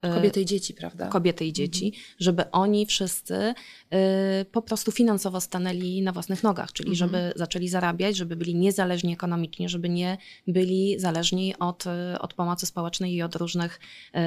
[0.00, 1.08] kobiety i dzieci, prawda?
[1.08, 2.04] Kobiety i dzieci, mhm.
[2.18, 7.10] żeby oni wszyscy y, po prostu finansowo stanęli na własnych nogach, czyli mhm.
[7.10, 12.66] żeby zaczęli zarabiać, żeby byli niezależni ekonomicznie, żeby nie byli zależni od, y, od pomocy
[12.66, 13.80] społecznej i od różnych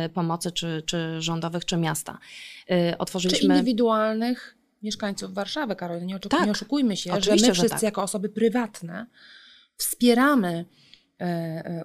[0.05, 2.19] y, pomocy, czy, czy rządowych, czy miasta.
[2.97, 3.39] Otworzyliśmy...
[3.39, 6.45] Czy indywidualnych mieszkańców Warszawy, Karolina, nie, tak.
[6.45, 7.83] nie oszukujmy się, że my wszyscy że tak.
[7.83, 9.05] jako osoby prywatne
[9.77, 10.88] wspieramy E, e,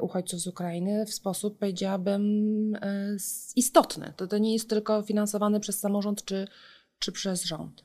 [0.00, 2.22] uchodźców z Ukrainy w sposób, powiedziałabym,
[2.74, 3.16] e,
[3.56, 4.12] istotny.
[4.16, 6.48] To, to nie jest tylko finansowane przez samorząd czy,
[6.98, 7.84] czy przez rząd.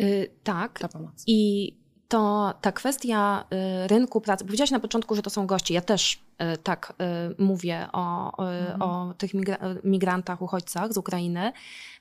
[0.00, 0.78] Y, tak.
[0.78, 1.24] ta pomoc?
[1.26, 1.72] I
[2.08, 3.44] to ta kwestia
[3.84, 4.44] y, rynku pracy.
[4.44, 5.74] Powiedziałaś na początku, że to są goście.
[5.74, 6.14] Ja też
[6.54, 6.92] y, tak
[7.30, 8.82] y, mówię o, Mhm.
[8.82, 11.52] o tych migra- migrantach, uchodźcach z Ukrainy.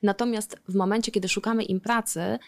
[0.04, 2.40] Natomiast w momencie, kiedy szukamy im pracy,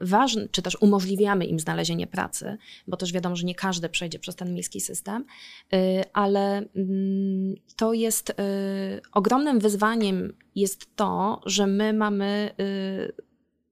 [0.00, 4.36] ważne, czy też umożliwiamy im znalezienie pracy, bo też wiadomo, że nie każdy przejdzie przez
[4.36, 5.24] ten miejski system,
[6.12, 8.32] ale mm, to jest
[9.12, 12.50] ogromnym wyzwaniem jest to, że my mamy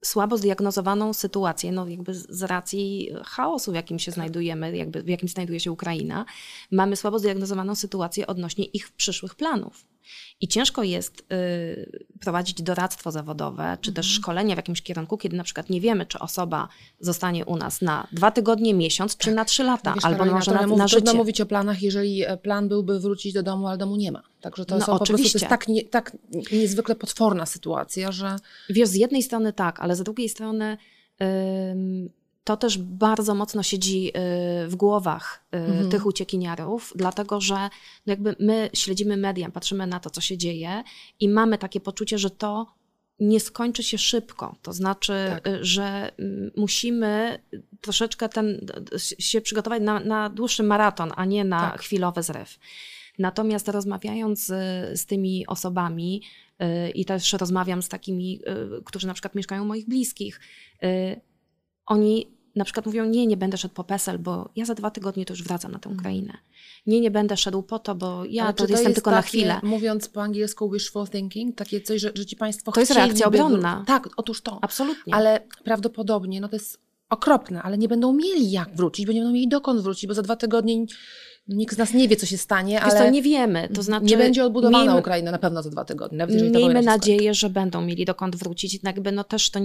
[0.06, 5.28] słabo zdiagnozowaną sytuację, no jakby z racji chaosu, w jakim się znajdujemy, jakby w jakim
[5.28, 6.24] znajduje się Ukraina,
[6.70, 9.95] mamy słabo zdiagnozowaną sytuację odnośnie ich przyszłych planów.
[10.40, 14.22] I ciężko jest y, prowadzić doradztwo zawodowe, czy też Mhm.
[14.22, 16.68] szkolenie w jakimś kierunku, kiedy na przykład nie wiemy, czy osoba
[17.00, 20.66] zostanie u nas na dwa tygodnie, miesiąc, czy na trzy lata, Wiesz, albo może na,
[20.66, 21.14] na Trudno życie.
[21.18, 24.22] mówić o planach, jeżeli e, plan byłby wrócić do domu, ale domu nie ma.
[24.40, 25.38] Także to No, są po prostu to oczywiście.
[25.38, 26.16] jest tak, nie, tak
[26.52, 28.36] niezwykle potworna sytuacja, że
[28.70, 30.76] Wiesz, z jednej strony tak, ale z drugiej strony
[31.22, 32.10] ym,
[32.46, 35.90] to też bardzo mocno siedzi y, w głowach y, Mhm.
[35.90, 37.54] tych uciekiniarów, dlatego że
[38.06, 40.82] no jakby my śledzimy media, patrzymy na to, co się dzieje
[41.20, 42.66] i mamy takie poczucie, że to
[43.20, 44.56] nie skończy się szybko.
[44.62, 45.46] To znaczy, Tak.
[45.46, 47.38] y, że mm, musimy
[47.80, 48.66] troszeczkę ten,
[49.18, 51.80] się przygotować na, na dłuższy maraton, a nie na Tak.
[51.80, 52.58] chwilowy zryw.
[53.18, 56.22] Natomiast rozmawiając z, z tymi osobami
[56.94, 58.40] i też rozmawiam z takimi,
[58.84, 60.40] którzy na przykład mieszkają moich bliskich,
[61.86, 65.24] oni na przykład mówią, nie, nie będę szedł po PESEL, bo ja za dwa tygodnie
[65.24, 66.38] to już wracam na tę Ukrainę.
[66.86, 69.60] Nie, nie będę szedł po to, bo ja czy jestem jest tylko na takie, chwilę.
[69.62, 73.84] Mówiąc po angielsku wishful thinking, takie coś, że, że ci państwo To jest reakcja obronna.
[73.86, 74.58] Tak, otóż to.
[74.62, 75.14] Absolutnie.
[75.14, 76.78] Ale prawdopodobnie, no to jest
[77.10, 80.22] okropne, ale nie będą mieli jak wrócić, bo nie będą mieli dokąd wrócić, bo za
[80.22, 80.86] dwa tygodnie
[81.48, 83.68] nikt z nas nie wie, co się stanie, ale co, nie wiemy.
[83.74, 87.34] To znaczy, nie będzie odbudowana miejmy- Ukraina na pewno za dwa tygodnie, nawet Miejmy nadzieję,
[87.34, 88.78] że będą mieli dokąd wrócić.
[88.82, 89.60] Jakby no też to,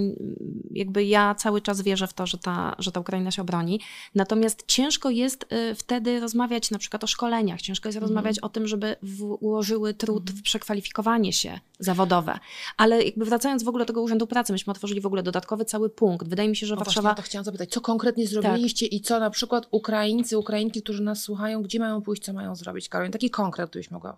[0.70, 3.80] jakby ja cały czas wierzę w to, że ta, że ta Ukraina się obroni.
[4.14, 7.62] Natomiast ciężko jest y, wtedy rozmawiać na przykład o szkoleniach.
[7.62, 12.38] Ciężko jest rozmawiać o tym, żeby włożyły trud w przekwalifikowanie się zawodowe.
[12.76, 15.90] Ale jakby wracając w ogóle do tego Urzędu Pracy, myśmy otworzyli w ogóle dodatkowy cały
[15.90, 16.28] punkt.
[16.28, 17.08] Wydaje mi się, że O, właśnie, Warszawa...
[17.08, 21.22] ja to chciałam zapytać, co konkretnie zrobiliście i co na przykład Ukraińcy, Ukrainki, którzy nas
[21.22, 22.88] słuchają, gdzie mają pójść, co mają zrobić?
[22.88, 24.16] Karolina, taki konkret, gdybyś mogła.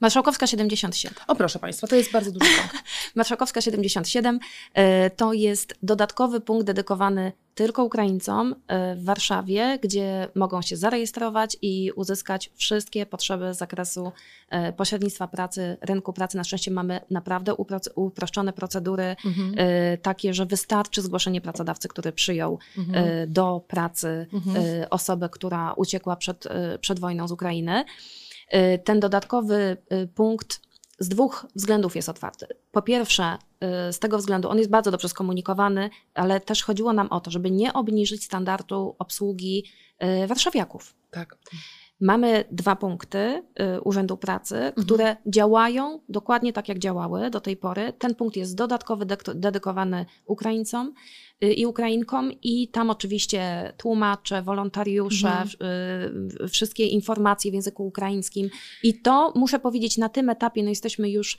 [0.00, 1.14] Marszałkowska 77.
[1.28, 2.82] O proszę Państwa, to jest bardzo konkret.
[3.14, 4.80] Marszałkowska 77 y,
[5.16, 8.56] to jest dodatkowy punkt dedykowany tylko Ukraińcom y,
[8.96, 14.12] w Warszawie, gdzie mogą się zarejestrować i uzyskać wszystkie potrzeby z zakresu
[14.68, 16.36] y, pośrednictwa pracy, rynku pracy.
[16.36, 19.54] Na szczęście mamy naprawdę upro- uproszczone procedury, Mhm.
[20.02, 23.32] takie, że wystarczy zgłoszenie pracodawcy, który przyjął Mhm.
[23.32, 24.86] do pracy Mhm.
[24.90, 26.44] osobę, która uciekła przed,
[26.80, 27.84] przed wojną z Ukrainy.
[28.54, 30.60] Y, Ten dodatkowy y, punkt
[30.98, 32.46] z dwóch względów jest otwarty.
[32.72, 33.38] Po pierwsze,
[33.88, 37.30] y, z tego względu on jest bardzo dobrze skomunikowany, ale też chodziło nam o to,
[37.30, 39.64] żeby nie obniżyć standardu obsługi
[40.26, 40.94] warszawiaków.
[41.10, 41.36] Tak.
[42.02, 43.18] Mamy dwa punkty
[43.76, 44.84] y, Urzędu Pracy, Mhm.
[44.86, 47.92] które działają dokładnie tak, jak działały do tej pory.
[47.98, 50.94] Ten punkt jest dodatkowy, dedykowany Ukraińcom
[51.44, 56.28] y, i Ukrainkom, i tam oczywiście tłumacze, wolontariusze, Mhm.
[56.44, 58.50] y, wszystkie informacje w języku ukraińskim.
[58.82, 61.38] I to muszę powiedzieć, na tym etapie, no jesteśmy już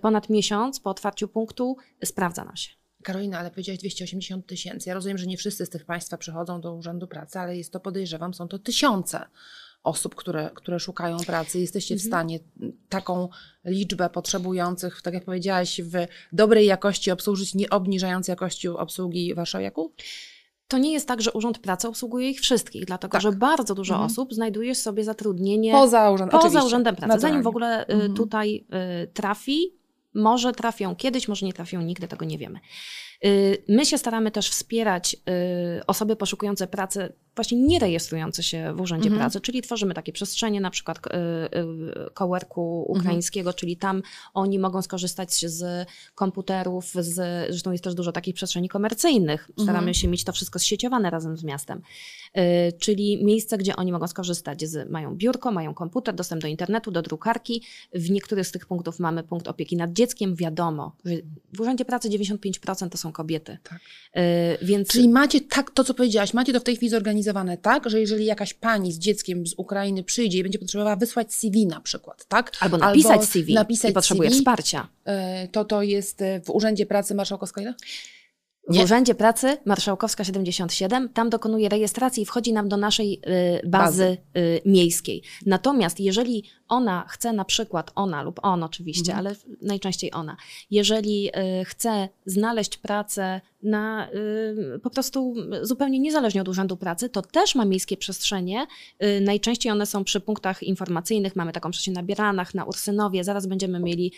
[0.00, 2.70] ponad miesiąc po otwarciu punktu, sprawdza nam się.
[3.02, 4.88] Karolina, ale powiedziałaś 280 tysięcy.
[4.88, 7.80] Ja rozumiem, że nie wszyscy z tych Państwa przychodzą do Urzędu Pracy, ale jest to,
[7.80, 9.26] podejrzewam, są to tysiące
[9.82, 11.60] osób, które, które szukają pracy.
[11.60, 12.10] Jesteście w Mhm.
[12.10, 12.38] stanie
[12.88, 13.28] taką
[13.64, 15.92] liczbę potrzebujących, tak jak powiedziałaś, w
[16.32, 19.92] dobrej jakości obsłużyć, nie obniżając jakości obsługi warszawiaków?
[20.68, 23.22] To nie jest tak, że Urząd Pracy obsługuje ich wszystkich, dlatego Tak.
[23.22, 24.10] że bardzo dużo Mhm.
[24.10, 27.08] osób znajduje sobie zatrudnienie Poza, urząd, poza Urzędem Pracy.
[27.08, 27.32] naturalnie.
[27.32, 28.14] Zanim w ogóle y, Mhm.
[28.14, 28.66] tutaj
[29.04, 29.74] y, trafi,
[30.14, 32.58] może trafią kiedyś, może nie trafią nigdy, tego nie wiemy.
[33.24, 35.14] Y, My się staramy też wspierać
[35.78, 39.20] y, osoby poszukujące pracy, właśnie nie rejestrujące się w Urzędzie Mhm.
[39.20, 41.10] Pracy, czyli tworzymy takie przestrzenie, na przykład y,
[41.58, 43.00] y, coworku Mhm.
[43.00, 44.02] ukraińskiego, czyli tam
[44.34, 47.14] oni mogą skorzystać z komputerów, z,
[47.50, 49.50] zresztą jest też dużo takich przestrzeni komercyjnych.
[49.52, 49.94] Staramy Mhm.
[49.94, 51.80] się mieć to wszystko zsieciowane razem z miastem.
[52.36, 56.90] Y, czyli miejsce, gdzie oni mogą skorzystać z, mają biurko, mają komputer, dostęp do internetu,
[56.90, 57.62] do drukarki.
[57.94, 60.34] W niektórych z tych punktów mamy punkt opieki nad dzieckiem.
[60.36, 60.92] Wiadomo,
[61.52, 63.58] w Urzędzie Pracy 95% to są kobiety.
[63.62, 63.78] Tak.
[64.16, 67.90] Y, więc Czyli macie tak, to co powiedziałaś, macie to w tej chwili zorganizowane tak,
[67.90, 71.80] że jeżeli jakaś pani z dzieckiem z Ukrainy przyjdzie i będzie potrzebowała wysłać CV na
[71.80, 72.52] przykład, tak?
[72.60, 74.88] albo napisać CV napisać i potrzebuje CV, wsparcia.
[75.04, 77.62] e, to to jest e, w Urzędzie Pracy Marszałkowska
[78.68, 78.74] ile?
[78.74, 78.84] w Nie.
[78.84, 83.20] Urzędzie Pracy Marszałkowska 77, tam dokonuje rejestracji i wchodzi nam do naszej
[83.64, 85.22] y, bazy, y, miejskiej.
[85.46, 89.26] Natomiast jeżeli ona chce na przykład, ona lub on oczywiście, Mhm.
[89.26, 90.36] ale najczęściej ona,
[90.70, 91.28] jeżeli
[91.60, 94.08] y, chce znaleźć pracę na
[94.76, 98.66] y, po prostu zupełnie niezależnie od Urzędu Pracy, to też ma miejskie przestrzenie.
[99.04, 103.46] Y, najczęściej one są przy punktach informacyjnych, mamy taką przestrzeń na Bieranach, na Ursynowie, zaraz
[103.46, 104.12] będziemy mieli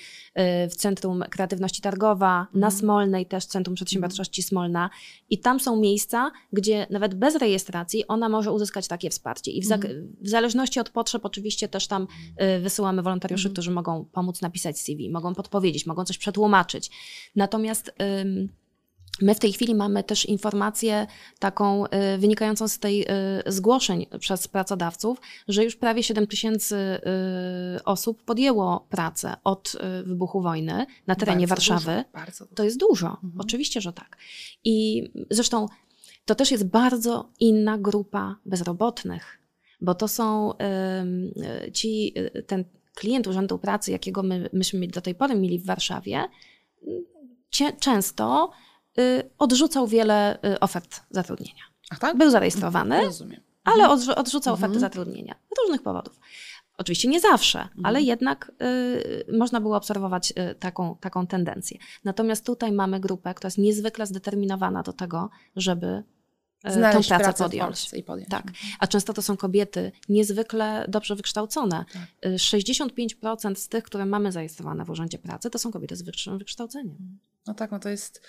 [0.65, 2.73] y, w Centrum Kreatywności Targowa, na Mhm.
[2.73, 4.91] Smolnej też Centrum Przedsiębiorczości Smolna
[5.31, 9.73] i tam są miejsca, gdzie nawet bez rejestracji ona może uzyskać takie wsparcie i w,
[9.73, 10.17] Mhm.
[10.21, 12.07] w zależności od potrzeb oczywiście też tam
[12.57, 13.53] y, wysyłamy wolontariuszy, Mhm.
[13.53, 16.91] którzy mogą pomóc napisać CV, mogą podpowiedzieć, mogą coś przetłumaczyć.
[17.37, 18.49] Natomiast ym,
[19.23, 21.07] My w tej chwili mamy też informację
[21.39, 23.07] taką y, wynikającą z tej y,
[23.47, 25.19] zgłoszeń przez pracodawców,
[25.49, 31.55] że już prawie 7 tysięcy y, osób podjęło pracę od wybuchu wojny na terenie Bardzo
[31.55, 32.05] Warszawy.
[32.15, 32.55] Dużo, dużo.
[32.55, 33.33] To jest dużo, Mhm.
[33.39, 34.17] oczywiście, że tak.
[34.65, 35.67] I zresztą
[36.25, 39.39] to też jest bardzo inna grupa bezrobotnych,
[39.81, 40.53] bo to są
[41.73, 42.15] ci,
[42.47, 46.25] ten klient Urzędu Pracy, jakiego my, myśmy do tej pory mieli w Warszawie,
[47.81, 48.51] często
[49.39, 51.63] odrzucał wiele y, ofert zatrudnienia.
[51.91, 52.17] A tak?
[52.19, 53.41] Był zarejestrowany, Rozumiem.
[53.65, 54.55] ale odrzu- odrzucał Mhm.
[54.71, 56.21] oferty zatrudnienia z różnych powodów.
[56.79, 57.87] Oczywiście nie zawsze, Mhm.
[57.87, 61.79] ale jednak y, można było obserwować y, taką, taką tendencję.
[62.05, 66.03] Natomiast tutaj mamy grupę, która jest niezwykle zdeterminowana do tego, żeby
[66.69, 67.93] y, Znaleźć tą pracę pracę podjąć.
[67.93, 68.31] I podjąć.
[68.31, 68.47] Tak.
[68.79, 71.85] A często to są kobiety niezwykle dobrze wykształcone.
[71.93, 72.03] Tak.
[72.33, 76.39] Y, 65% z tych, które mamy zarejestrowane w Urzędzie Pracy, to są kobiety z wyższym
[76.39, 77.19] wykształceniem.
[77.47, 78.23] No tak, no to jest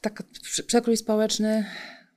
[0.00, 1.66] tak prze- przekrój społeczny.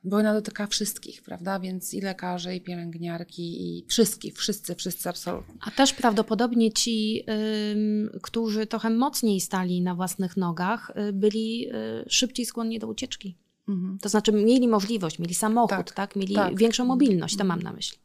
[0.06, 1.60] Wojna dotyka wszystkich, prawda?
[1.60, 3.44] Więc i lekarzy, i pielęgniarki,
[3.78, 5.56] i wszystkich, wszyscy, wszyscy absolutnie.
[5.68, 7.24] A też prawdopodobnie ci,
[7.72, 11.74] ym, którzy trochę mocniej stali na własnych nogach, y, byli y,
[12.10, 13.38] szybciej skłonni do ucieczki.
[13.68, 13.98] Mhm.
[14.02, 16.58] To znaczy mieli możliwość, mieli samochód, Tak, tak, mieli tak.
[16.58, 17.98] większą mobilność, to mam na myśli.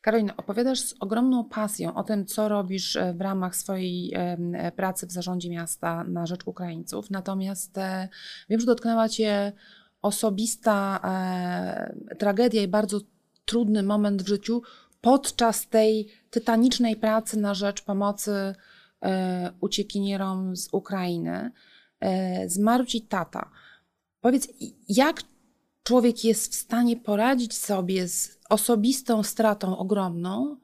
[0.00, 5.06] Karolina, opowiadasz z ogromną pasją o tym, co robisz e, w ramach swojej e, pracy
[5.06, 7.10] w zarządzie miasta na rzecz Ukraińców.
[7.10, 8.08] Natomiast e,
[8.48, 9.52] wiem, że dotknęła Cię
[10.02, 11.00] osobista
[12.18, 13.00] tragedia i bardzo
[13.44, 14.62] trudny moment w życiu
[15.00, 18.54] podczas tej tytanicznej pracy na rzecz pomocy
[19.60, 21.50] uciekinierom z Ukrainy.
[22.46, 23.50] Zmarł Ci tata.
[24.20, 24.48] Powiedz,
[24.88, 25.22] jak
[25.82, 30.56] człowiek jest w stanie poradzić sobie z osobistą stratą ogromną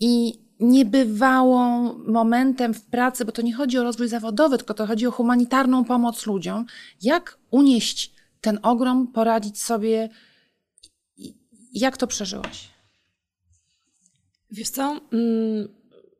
[0.00, 5.06] i niebywałą momentem w pracy, bo to nie chodzi o rozwój zawodowy, tylko to chodzi
[5.06, 6.66] o humanitarną pomoc ludziom.
[7.02, 10.08] Jak unieść ten ogrom, poradzić sobie?
[11.72, 12.68] Jak to przeżyłaś?
[14.50, 15.68] Wiesz co, mm,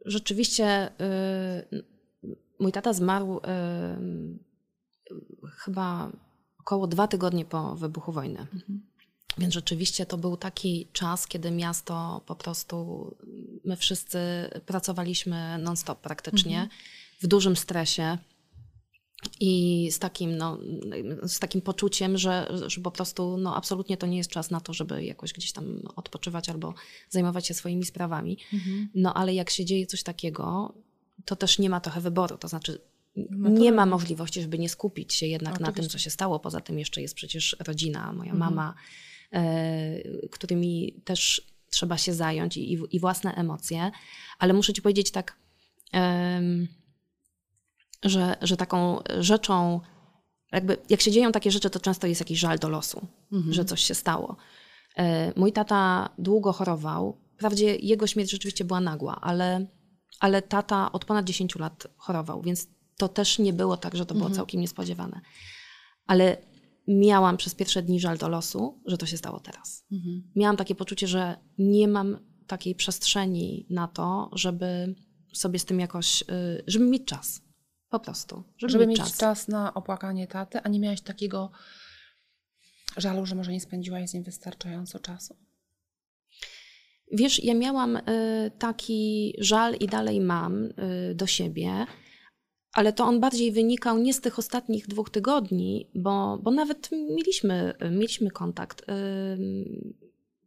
[0.04, 1.84] rzeczywiście y,
[2.60, 3.40] mój tata zmarł y,
[5.56, 6.12] chyba
[6.60, 8.46] około dwa tygodnie po wybuchu wojny.
[9.38, 12.76] Więc rzeczywiście to był taki czas, kiedy miasto po prostu,
[13.64, 14.18] my wszyscy
[14.66, 16.68] pracowaliśmy non-stop praktycznie,
[17.20, 18.18] w dużym stresie
[19.40, 20.58] i z takim, no,
[21.22, 24.72] z takim poczuciem, że, że po prostu no, absolutnie to nie jest czas na to,
[24.72, 26.74] żeby jakoś gdzieś tam odpoczywać albo
[27.10, 28.38] zajmować się swoimi sprawami.
[28.94, 30.74] No ale jak się dzieje coś takiego,
[31.24, 32.38] to też nie ma trochę wyboru.
[32.38, 32.80] To znaczy,
[33.36, 35.92] nie ma możliwości, żeby nie skupić się jednak na tym, Oczywiście.
[35.92, 36.40] co się stało.
[36.40, 38.38] Poza tym jeszcze jest przecież rodzina, moja Mhm.
[38.38, 38.74] mama,
[40.30, 43.90] którymi też trzeba się zająć i, i własne emocje.
[44.38, 45.38] Ale muszę ci powiedzieć tak,
[48.04, 49.80] że, że taką rzeczą,
[50.52, 53.52] jakby jak się dzieją takie rzeczy, to często jest jakiś żal do losu, Mhm.
[53.54, 54.36] że coś się stało.
[54.96, 57.20] E, Mój tata długo chorował.
[57.34, 59.66] Wprawdzie jego śmierć rzeczywiście była nagła, ale,
[60.20, 64.14] ale tata od ponad 10 lat chorował, więc to też nie było tak, że to
[64.14, 64.36] było Mhm.
[64.36, 65.20] całkiem niespodziewane.
[66.06, 66.36] Ale
[66.88, 69.84] miałam przez pierwsze dni żal do losu, że to się stało teraz.
[69.92, 70.32] Mhm.
[70.36, 74.94] Miałam takie poczucie, że nie mam takiej przestrzeni na to, żeby
[75.32, 77.40] sobie z tym jakoś, y, żeby mieć czas.
[77.88, 78.44] Po prostu.
[78.58, 79.16] Żeby, Żeby mieć, czas.
[79.16, 81.50] czas na opłakanie taty, a nie miałaś takiego
[82.96, 85.36] żalu, że może nie spędziłaś z nim wystarczająco czasu?
[87.12, 88.02] Wiesz, ja miałam y,
[88.58, 90.72] taki żal i dalej mam y,
[91.14, 91.86] do siebie,
[92.76, 97.74] ale to on bardziej wynikał nie z tych ostatnich dwóch tygodni, bo, bo nawet mieliśmy,
[97.90, 98.82] mieliśmy kontakt.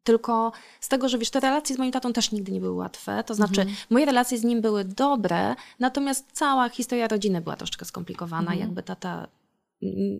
[0.04, 3.24] Tylko z tego, że wiesz, te relacje z moim tatą też nigdy nie były łatwe.
[3.24, 3.78] To znaczy, Mhm.
[3.90, 8.52] moje relacje z nim były dobre, natomiast cała historia rodziny była troszeczkę skomplikowana.
[8.52, 8.60] Mhm.
[8.60, 9.28] Jakby tata,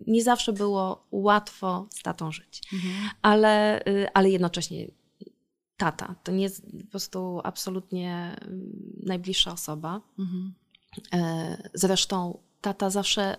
[0.06, 2.92] nie zawsze było łatwo z tatą żyć Mhm.
[3.22, 4.86] ale, y, ale jednocześnie
[5.76, 8.36] tata to nie jest po prostu absolutnie
[9.02, 10.00] najbliższa osoba.
[10.18, 10.52] Mhm.
[11.12, 13.36] E, Zresztą tata zawsze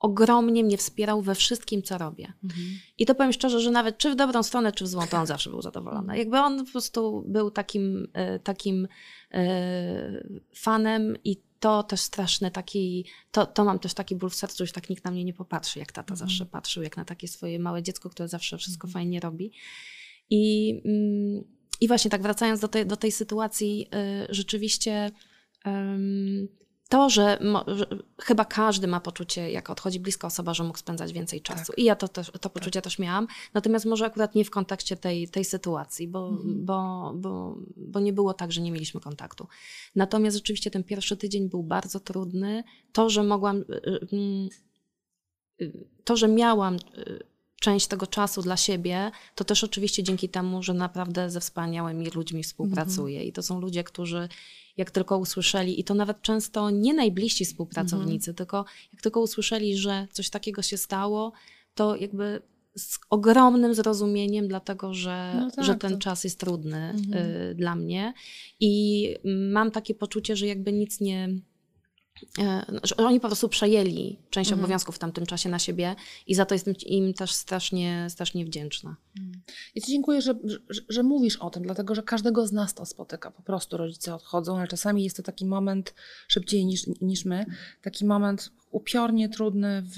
[0.00, 2.32] ogromnie mnie wspierał we wszystkim, co robię.
[2.44, 2.66] Mhm.
[2.98, 5.26] I to powiem szczerze, że nawet czy w dobrą stronę, czy w złą, to on
[5.26, 6.18] zawsze był zadowolony.
[6.18, 8.88] Jakby on po prostu był takim, e, takim
[9.32, 10.24] e,
[10.54, 14.72] fanem i to też straszny taki, to, to mam też taki ból w sercu, że
[14.72, 16.28] tak nikt na mnie nie popatrzy, jak tata mhm.
[16.28, 18.92] zawsze patrzył, jak na takie swoje małe dziecko, które zawsze wszystko mhm.
[18.92, 19.52] fajnie robi.
[20.30, 21.44] I, mm,
[21.80, 23.88] i właśnie tak wracając do tej, do tej sytuacji,
[24.28, 25.10] rzeczywiście
[26.88, 27.86] to, że, że,
[28.18, 31.66] chyba każdy ma poczucie, jak odchodzi bliska osoba, że mógł spędzać więcej czasu.
[31.66, 31.78] Tak.
[31.78, 32.84] I ja to, też, to poczucie tak.
[32.84, 33.26] też miałam.
[33.54, 36.64] Natomiast może akurat nie w kontekście tej, tej sytuacji, bo, mhm.
[36.64, 39.46] bo, bo, bo nie było tak, że nie mieliśmy kontaktu.
[39.94, 42.64] Natomiast rzeczywiście ten pierwszy tydzień był bardzo trudny.
[42.92, 43.64] To, że mogłam, y,
[44.12, 44.48] y,
[45.60, 45.72] y,
[46.04, 46.76] to, że miałam
[47.68, 52.42] część tego czasu dla siebie, to też oczywiście dzięki temu, że naprawdę ze wspaniałymi ludźmi
[52.42, 53.16] współpracuję.
[53.16, 53.28] Mhm.
[53.28, 54.28] I to są ludzie, którzy
[54.76, 58.34] jak tylko usłyszeli, i to nawet często nie najbliżsi współpracownicy, mhm.
[58.36, 61.32] tylko jak tylko usłyszeli, że coś takiego się stało,
[61.74, 62.42] to jakby
[62.76, 65.98] z ogromnym zrozumieniem, dlatego że, no tak, że ten to...
[65.98, 67.26] czas jest trudny mhm.
[67.26, 68.12] y, dla mnie.
[68.60, 71.28] I mam takie poczucie, że jakby nic nie
[72.82, 74.64] że oni po prostu przejęli część mhm.
[74.64, 78.96] obowiązków w tamtym czasie na siebie i za to jestem im też strasznie, strasznie wdzięczna.
[79.74, 82.86] Ja Ci dziękuję, że, że, że, mówisz o tym, dlatego że każdego z nas to
[82.86, 83.30] spotyka.
[83.30, 85.94] Po prostu rodzice odchodzą, ale czasami jest to taki moment
[86.28, 87.46] szybciej niż, niż my,
[87.82, 89.96] taki moment upiornie trudny w,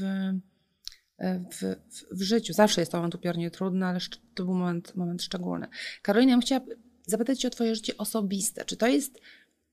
[1.50, 2.52] w, w, w życiu.
[2.52, 4.00] Zawsze jest to moment upiornie trudny, ale
[4.34, 5.66] to był moment, moment szczególny.
[6.02, 6.60] Karolina, ja bym chciała
[7.06, 8.64] zapytać Cię o Twoje życie osobiste.
[8.64, 9.20] Czy to jest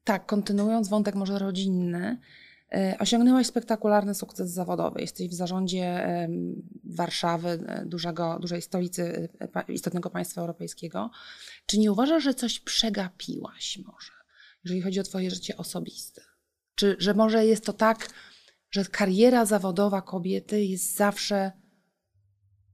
[0.08, 2.17] tak, kontynuując wątek może rodzinny,
[2.72, 5.02] e, osiągnęłaś spektakularny sukces zawodowy.
[5.02, 6.08] Jesteś w zarządzie
[6.84, 11.10] Warszawy, e, dużego, dużej stolicy e, istotnego państwa europejskiego.
[11.65, 14.12] Czy nie uważasz, że coś przegapiłaś może,
[14.63, 16.22] jeżeli chodzi o Twoje życie osobiste?
[16.76, 18.10] Czy że może jest to tak,
[18.72, 21.52] że kariera zawodowa kobiety jest zawsze,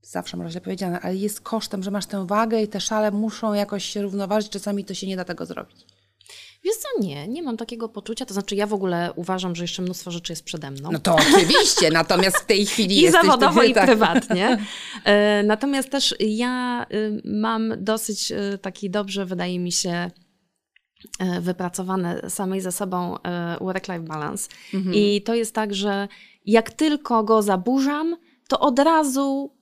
[0.02, 3.54] zawsze może źle powiedziane, ale jest kosztem, że masz tę wagę i te szale muszą
[3.54, 5.93] jakoś się równoważyć, czasami to się nie da tego zrobić.
[6.64, 8.26] Wiesz co, nie, nie mam takiego poczucia.
[8.26, 10.92] To znaczy, ja w ogóle uważam, że jeszcze mnóstwo rzeczy jest przede mną.
[10.92, 13.86] No to oczywiście, natomiast w tej chwili I zawodowo, i tak.
[13.86, 14.66] prywatnie.
[15.04, 20.10] E, natomiast też ja y, mam dosyć y, taki dobrze, wydaje mi się,
[21.18, 24.48] e, wypracowane samej ze sobą e, work-life balance.
[24.74, 24.94] Mhm.
[24.94, 26.08] I to jest tak, że
[26.46, 28.16] jak tylko go zaburzam,
[28.48, 29.53] to od razu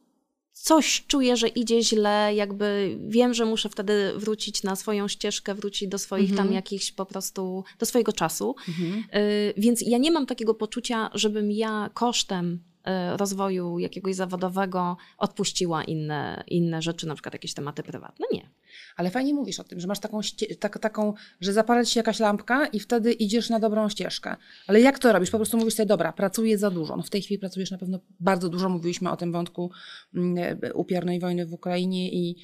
[0.53, 5.89] coś czuję, że idzie źle, jakby wiem, że muszę wtedy wrócić na swoją ścieżkę, wrócić
[5.89, 6.47] do swoich mhm.
[6.47, 8.55] tam jakichś po prostu, do swojego czasu.
[8.69, 9.05] Mhm.
[9.15, 12.72] Y, więc ja nie mam takiego poczucia, żebym ja kosztem
[13.17, 18.27] rozwoju jakiegoś zawodowego odpuściła inne, inne rzeczy, na przykład jakieś tematy prywatne.
[18.33, 18.51] Nie.
[18.97, 20.21] Ale fajnie mówisz o tym, że masz taką,
[20.61, 24.37] tak, taką że zapala ci się jakaś lampka i wtedy idziesz na dobrą ścieżkę.
[24.67, 25.31] Ale jak to robisz?
[25.31, 26.97] Po prostu mówisz sobie, dobra, pracuję za dużo.
[26.97, 28.69] No w tej chwili pracujesz na pewno bardzo dużo.
[28.69, 29.71] Mówiliśmy o tym wątku
[30.15, 32.37] mm, upiornej wojny w Ukrainie i,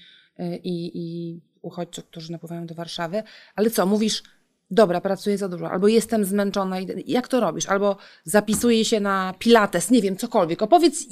[0.64, 3.22] i, i uchodźców, którzy napływają do Warszawy.
[3.56, 4.22] Ale co, mówisz,
[4.70, 6.76] dobra, pracuję za dużo, albo jestem zmęczona.
[7.06, 7.66] Jak to robisz?
[7.66, 10.62] Albo zapisuję się na pilates, nie wiem, cokolwiek.
[10.62, 11.04] Opowiedz,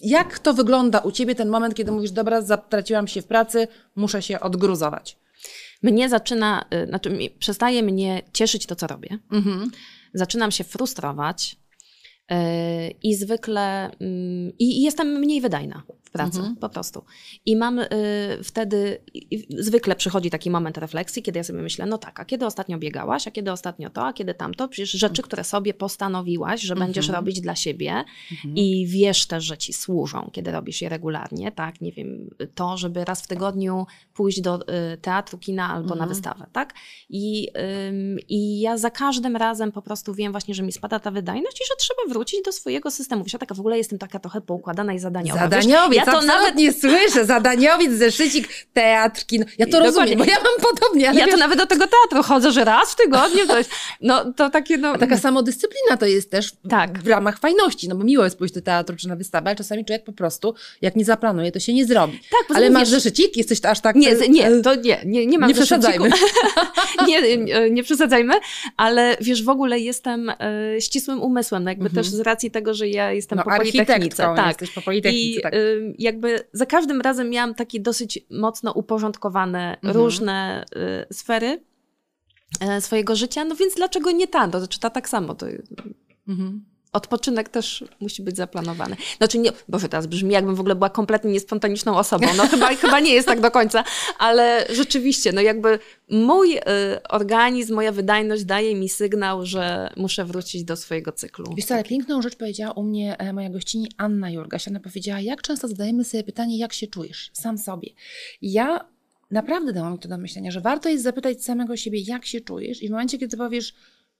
[0.00, 4.22] jak to wygląda u ciebie ten moment, kiedy mówisz, dobra, zatraciłam się w pracy, muszę
[4.22, 5.18] się odgruzować?
[5.82, 9.18] Mnie zaczyna, y, znaczy przestaje mnie cieszyć to, co robię.
[9.32, 9.70] Mhm.
[10.14, 11.56] Zaczynam się frustrować
[12.30, 12.36] yy,
[13.02, 15.82] i zwykle yy, i jestem mniej wydajna
[16.14, 16.56] pracy, mhm.
[16.56, 17.04] po prostu.
[17.46, 17.88] I mam y,
[18.44, 19.00] wtedy,
[19.32, 22.78] y, zwykle przychodzi taki moment refleksji, kiedy ja sobie myślę, no tak, a kiedy ostatnio
[22.78, 24.68] biegałaś, a kiedy ostatnio to, a kiedy tamto?
[24.68, 26.86] Przecież rzeczy, które sobie postanowiłaś, że mhm.
[26.86, 28.56] będziesz robić dla siebie mhm.
[28.56, 33.04] i wiesz też, że ci służą, kiedy robisz je regularnie, tak, nie wiem, to, żeby
[33.04, 36.08] raz w tygodniu pójść do y, teatru, kina albo na mhm.
[36.08, 36.74] wystawę, tak?
[37.10, 37.48] I,
[38.28, 41.64] I ja za każdym razem po prostu wiem właśnie, że mi spada ta wydajność i
[41.68, 43.24] że trzeba wrócić do swojego systemu.
[43.24, 45.40] Wiesz, ja taka w ogóle jestem taka trochę poukładana i zadaniowa.
[45.40, 47.24] Zadaniowiec, ja to nawet nie słyszę.
[47.24, 49.44] Zadaniowiec, zeszycik, teatr, kino.
[49.58, 51.04] Ja to rozumiem, bo ja mam podobnie.
[51.04, 51.30] ja wiesz...
[51.30, 53.66] to nawet do tego teatru chodzę, że raz w tygodniu coś.
[54.00, 54.92] No to takie no...
[54.92, 57.02] A taka samodyscyplina to jest też tak.
[57.02, 59.84] w ramach fajności, no bo miło jest pójść do teatru czy na wystawę, ale czasami
[59.84, 62.20] człowiek po prostu, jak nie zaplanuje, to się nie zrobi.
[62.30, 63.36] Tak, ale masz zeszycik?
[63.36, 63.96] Jesteś aż tak...
[63.96, 66.10] Nie, nie, to nie, nie, nie mam Nie przesadzajmy.
[67.08, 68.34] nie, nie, nie przesadzajmy,
[68.76, 70.34] ale wiesz, w ogóle jestem e,
[70.80, 72.04] ścisłym umysłem, no jakby mhm.
[72.04, 74.32] też z racji tego, że ja jestem no, po politechnice.
[74.36, 75.54] Tak, jesteś po politechnice, I, tak.
[75.54, 79.94] Y, jakby za każdym razem miałam takie dosyć mocno uporządkowane mhm.
[79.94, 80.64] różne
[81.10, 81.64] y, sfery
[82.76, 84.48] y, swojego życia, no więc dlaczego nie ta?
[84.48, 85.34] To znaczy ta tak samo.
[85.34, 85.46] To...
[86.28, 86.64] Mhm.
[86.94, 88.96] Odpoczynek też musi być zaplanowany.
[89.18, 92.26] Znaczy nie, boże, teraz brzmi jakbym w ogóle była kompletnie niespontaniczną osobą.
[92.36, 93.84] No chyba, chyba nie jest tak do końca,
[94.18, 95.78] ale rzeczywiście, no jakby
[96.10, 96.60] mój y,
[97.08, 101.54] organizm, moja wydajność daje mi sygnał, że muszę wrócić do swojego cyklu.
[101.56, 104.68] Wiesz co, ale piękną rzecz powiedziała u mnie e, moja gościni Anna Jurgaś.
[104.68, 107.88] Ona powiedziała, jak często zadajemy sobie pytanie, jak się czujesz sam sobie.
[108.40, 108.84] I ja
[109.30, 112.88] naprawdę dałam to do myślenia, że warto jest zapytać samego siebie, jak się czujesz i
[112.88, 113.74] w momencie, kiedy powiesz,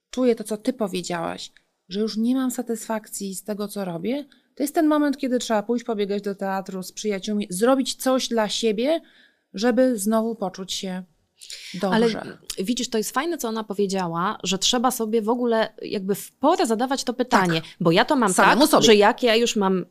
[0.09, 1.51] czuję to, co ty powiedziałaś,
[1.89, 4.25] że już nie mam satysfakcji z tego, co robię,
[4.55, 8.49] to jest ten moment, kiedy trzeba pójść pobiegać do teatru z przyjaciółmi, zrobić coś dla
[8.49, 9.01] siebie,
[9.53, 11.03] żeby znowu poczuć się
[11.73, 11.87] dobrze.
[12.21, 16.31] Ale widzisz, to jest fajne, co ona powiedziała, że trzeba sobie w ogóle jakby w
[16.31, 17.69] porę zadawać to pytanie, tak.
[17.79, 18.85] bo ja to mam Samemu tak, sobie.
[18.85, 19.85] że jak ja już mam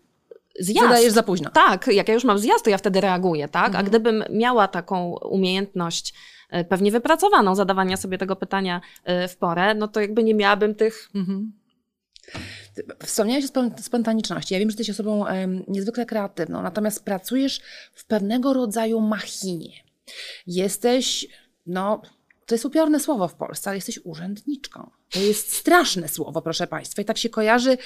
[0.61, 0.89] zjazd.
[0.89, 1.51] Zadajesz za późno.
[1.51, 3.67] Tak, jak ja już mam zjazd, to ja wtedy reaguję, tak?
[3.67, 3.87] Mhm.
[3.87, 6.15] A gdybym miała taką umiejętność
[6.51, 10.75] e, pewnie wypracowaną zadawania sobie tego pytania e, w porę, no to jakby nie miałabym
[10.75, 11.11] tych...
[11.15, 11.53] Mhm
[13.05, 14.55] Wspomniałeś o spontaniczności.
[14.55, 15.25] Ja wiem, że jesteś osobą
[15.69, 17.61] niezwykle kreatywną, natomiast pracujesz
[17.95, 19.73] w pewnego rodzaju machinie.
[20.47, 21.27] Jesteś,
[21.67, 22.03] no,
[22.47, 24.91] to jest upiorne słowo w Polsce, ale jesteś urzędniczką.
[25.11, 27.03] To jest straszne słowo, proszę Państwa.
[27.03, 27.79] I tak się kojarzy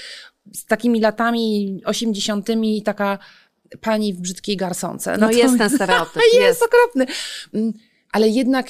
[0.53, 3.19] z takimi latami osiemdziesiątymi taka
[3.81, 5.17] pani w brzydkiej garsonce.
[5.17, 6.17] No, no jest ten stereotyp.
[6.23, 7.07] jest, jest okropny.
[7.55, 7.73] Mm,
[8.13, 8.67] ale jednak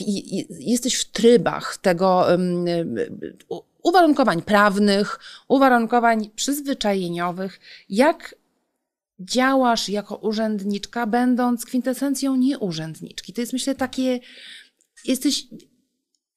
[0.61, 2.27] jesteś w trybach tego
[3.83, 5.19] uwarunkowań prawnych,
[5.49, 8.35] uwarunkowań przyzwyczajeniowych, jak
[9.21, 13.33] działasz jako urzędniczka, będąc kwintesencją nieurzędniczki.
[13.33, 14.21] To jest myślę takie,
[15.05, 15.47] jesteś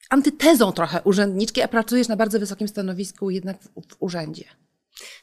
[0.10, 4.44] antytezą trochę urzędniczki, a pracujesz na bardzo wysokim stanowisku jednak w, w urzędzie.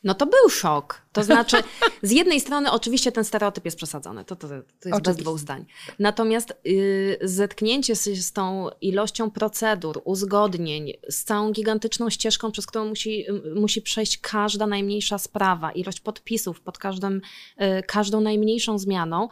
[0.04, 1.02] No to był szok.
[1.12, 1.56] To znaczy,
[2.02, 5.02] z jednej strony oczywiście ten stereotyp jest przesadzony, to, to, to jest oczywiście.
[5.02, 5.66] bez dwóch zdań.
[5.98, 12.84] Natomiast yy, zetknięcie się z tą ilością procedur, uzgodnień, z całą gigantyczną ścieżką, przez którą
[12.84, 17.20] musi, musi przejść każda najmniejsza sprawa, ilość podpisów pod każdym,
[17.58, 19.28] yy, każdą najmniejszą zmianą,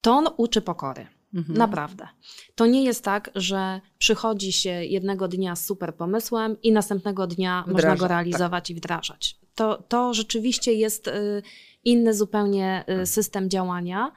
[0.00, 1.06] to on uczy pokory.
[1.34, 1.58] Mhm.
[1.58, 2.08] Naprawdę.
[2.54, 7.64] To nie jest tak, że przychodzi się jednego dnia z super pomysłem i następnego dnia
[7.66, 8.10] Wdraża, można go tak.
[8.10, 8.70] realizować tak.
[8.70, 9.36] i wdrażać.
[9.54, 11.42] To, to rzeczywiście jest y,
[11.84, 13.06] inny zupełnie y, mhm.
[13.06, 14.12] system działania.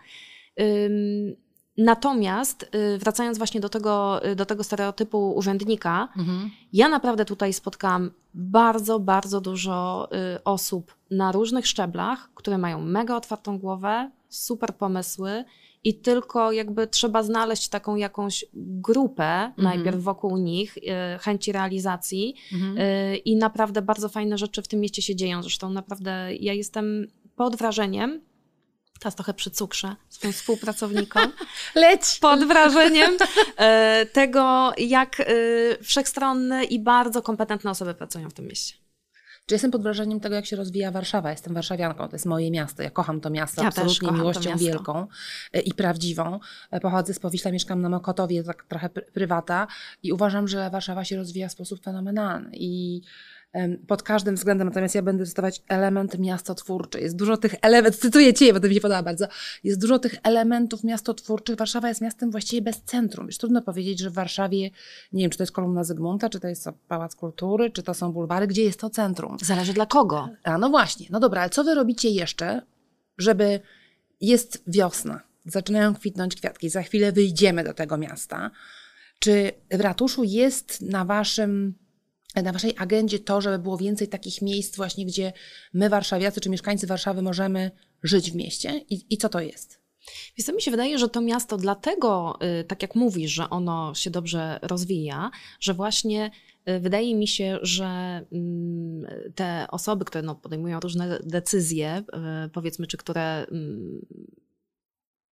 [1.78, 6.52] Natomiast y, wracając właśnie do tego, do tego stereotypu urzędnika, mhm.
[6.74, 10.10] ja naprawdę tutaj spotkałam bardzo, bardzo dużo
[10.44, 15.46] osób na różnych szczeblach, które mają mega otwartą głowę, super pomysły
[15.86, 19.54] i tylko jakby trzeba znaleźć taką jakąś grupę mhm.
[19.58, 20.82] najpierw wokół nich, y,
[21.20, 22.78] chęci realizacji mhm.
[22.78, 25.42] y, i naprawdę bardzo fajne rzeczy w tym mieście się dzieją.
[25.42, 28.22] Zresztą naprawdę ja jestem pod wrażeniem,
[29.00, 31.32] teraz trochę przy cukrze swoim współpracownikom.
[31.76, 32.18] Leć!
[32.22, 35.22] Pod wrażeniem y, tego, jak
[35.82, 38.85] wszechstronne i bardzo kompetentne osoby pracują w tym mieście.
[39.46, 41.32] Czy jestem pod wrażeniem tego, jak się rozwija Warszawa.
[41.32, 42.84] Jestem warszawianką, to jest moje miasto.
[42.84, 45.08] Ja kocham to miasto ja absolutnie miłością wielką
[45.54, 46.40] e, i prawdziwą.
[46.72, 49.68] E, pochodzę z Powiśla, mieszkam na Mokotowie, tak trochę prywata
[50.04, 52.50] i uważam, że Warszawa się rozwija w sposób fenomenalny.
[52.54, 53.02] I
[53.88, 57.00] pod każdym względem, natomiast ja będę cytować element miastotwórczy.
[57.00, 59.28] Jest dużo tych elementów, cytuję Cię, bo to mi się podoba bardzo,
[59.64, 61.56] jest dużo tych elementów miastotwórczych.
[61.56, 63.26] Warszawa jest miastem właściwie bez centrum.
[63.26, 64.70] Już trudno powiedzieć, że w Warszawie,
[65.14, 68.12] nie wiem, czy to jest kolumna Zygmunta, czy to jest Pałac Kultury, czy to są
[68.12, 69.38] bulwary, gdzie jest to centrum.
[69.42, 70.30] Zależy dla kogo.
[70.44, 72.62] A no właśnie, no dobra, ale co Wy robicie jeszcze,
[73.18, 73.60] żeby
[74.22, 78.52] jest wiosna, zaczynają kwitnąć kwiatki, za chwilę wyjdziemy do tego miasta.
[79.20, 81.85] Czy w ratuszu jest na Waszym
[82.44, 85.34] na Waszej agendzie to, żeby było więcej takich miejsc właśnie, gdzie
[85.74, 87.72] my warszawiacy czy mieszkańcy Warszawy możemy
[88.04, 88.82] żyć w mieście?
[88.90, 89.86] I, i co to jest?
[90.38, 93.96] Więc to mi się wydaje, że to miasto dlatego, y, tak jak mówisz, że ono
[93.96, 96.32] się dobrze rozwija, że właśnie
[96.70, 97.86] y, wydaje mi się, że
[98.32, 102.04] mm, te osoby, które no, podejmują różne decyzje,
[102.46, 104.06] y, powiedzmy, czy które mm,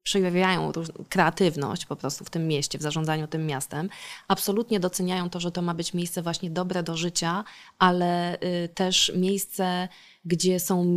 [0.03, 0.73] przejawiają
[1.09, 3.89] kreatywność po prostu w tym mieście, w zarządzaniu tym miastem,
[4.29, 7.45] absolutnie doceniają to, że to ma być miejsce właśnie dobre do życia,
[7.79, 9.89] ale y, też miejsce,
[10.25, 10.97] gdzie są,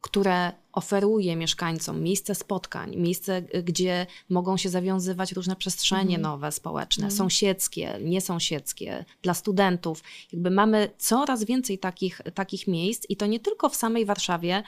[0.00, 6.22] które oferuje mieszkańcom miejsce spotkań, miejsce, gdzie mogą się zawiązywać różne przestrzenie mm.
[6.22, 7.16] nowe, społeczne, mm.
[7.16, 10.02] sąsiedzkie, niesąsiedzkie, dla studentów.
[10.32, 14.62] Jakby mamy coraz więcej takich, takich miejsc i to nie tylko w samej Warszawie,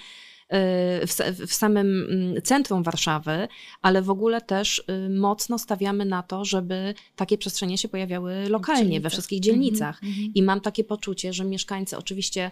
[1.06, 1.12] w,
[1.46, 3.48] w samym mm, centrum Warszawy,
[3.82, 9.00] ale w ogóle też y, mocno stawiamy na to, żeby takie przestrzenie się pojawiały lokalnie,
[9.00, 10.02] we wszystkich dzielnicach.
[10.02, 10.30] Mm -hmm.
[10.34, 12.50] I mam takie poczucie, że mieszkańcy oczywiście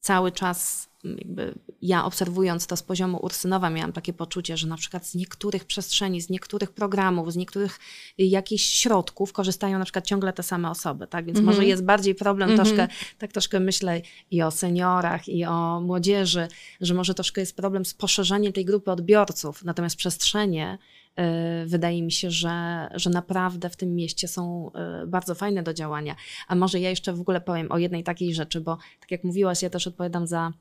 [0.00, 5.06] cały czas jakby ja obserwując to z poziomu Ursynowa miałam takie poczucie, że na przykład
[5.06, 7.78] z niektórych przestrzeni, z niektórych programów, z niektórych
[8.18, 11.24] jakichś środków korzystają na przykład ciągle te same osoby, tak?
[11.24, 11.54] Więc mm -hmm.
[11.54, 12.64] może jest bardziej problem mm -hmm.
[12.64, 12.88] troszkę,
[13.18, 16.48] tak troszkę myślę i o seniorach, i o młodzieży,
[16.80, 20.99] że może troszkę jest problem z poszerzeniem tej grupy odbiorców, natomiast przestrzenie y,
[21.66, 24.70] wydaje mi się, że, że naprawdę w tym mieście są
[25.02, 26.16] y, bardzo fajne do działania.
[26.48, 29.62] A może ja jeszcze w ogóle powiem o jednej takiej rzeczy, bo tak jak mówiłaś,
[29.62, 30.52] ja też odpowiadam za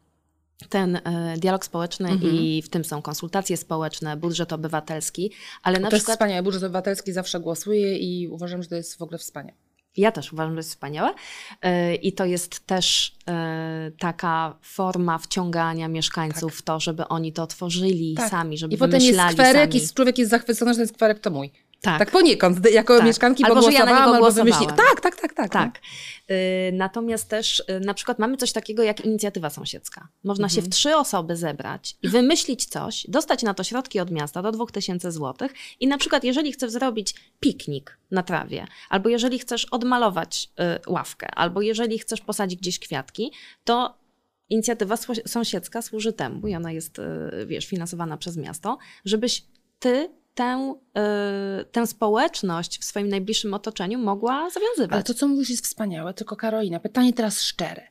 [0.70, 2.36] ten e, dialog społeczny mhm.
[2.36, 5.32] i w tym są konsultacje społeczne, budżet obywatelski,
[5.64, 6.10] ale to na to przykład...
[6.10, 9.68] jest wspaniałe, budżet obywatelski zawsze głosuje i uważam, że to jest w ogóle wspaniałe.
[10.00, 11.14] Ja też uważam, że jest wspaniałe
[11.62, 16.60] e, i to jest też e, taka forma wciągania mieszkańców tak.
[16.60, 18.30] w to, żeby oni to tworzyli tak.
[18.30, 21.52] sami, żeby I potem jest skwerek i człowiek jest zachwycony, że ten skwerek to mój.
[21.82, 21.99] Tak.
[21.99, 23.05] tak poniekąd, jako tak.
[23.05, 24.75] mieszkanki, albo, bo głosowałam, ja albo wymyśliłam.
[24.75, 25.51] Tak, tak, tak, tak.
[25.51, 25.82] tak.
[26.30, 26.36] No.
[26.73, 30.07] Natomiast też y, na przykład mamy coś takiego jak inicjatywa sąsiedzka.
[30.23, 30.55] Można mhm.
[30.55, 30.71] się w mhm.
[30.71, 35.49] trzy osoby zebrać i wymyślić coś, dostać na to środki od miasta do 2000 zł
[35.80, 40.49] i na przykład jeżeli chcesz zrobić piknik na trawie, albo jeżeli chcesz odmalować
[40.88, 43.32] y, ławkę, albo jeżeli chcesz posadzić gdzieś kwiatki,
[43.63, 43.99] to
[44.49, 49.43] inicjatywa sąsiedzka służy temu i ona jest, y, wiesz, finansowana przez miasto, żebyś
[49.80, 54.93] ty tę, yy, tę społeczność w swoim najbliższym otoczeniu mogła zawiązywać.
[54.93, 56.13] Ale to, co mówisz, jest wspaniałe.
[56.13, 57.88] Tylko Karolina, pytanie teraz szczere.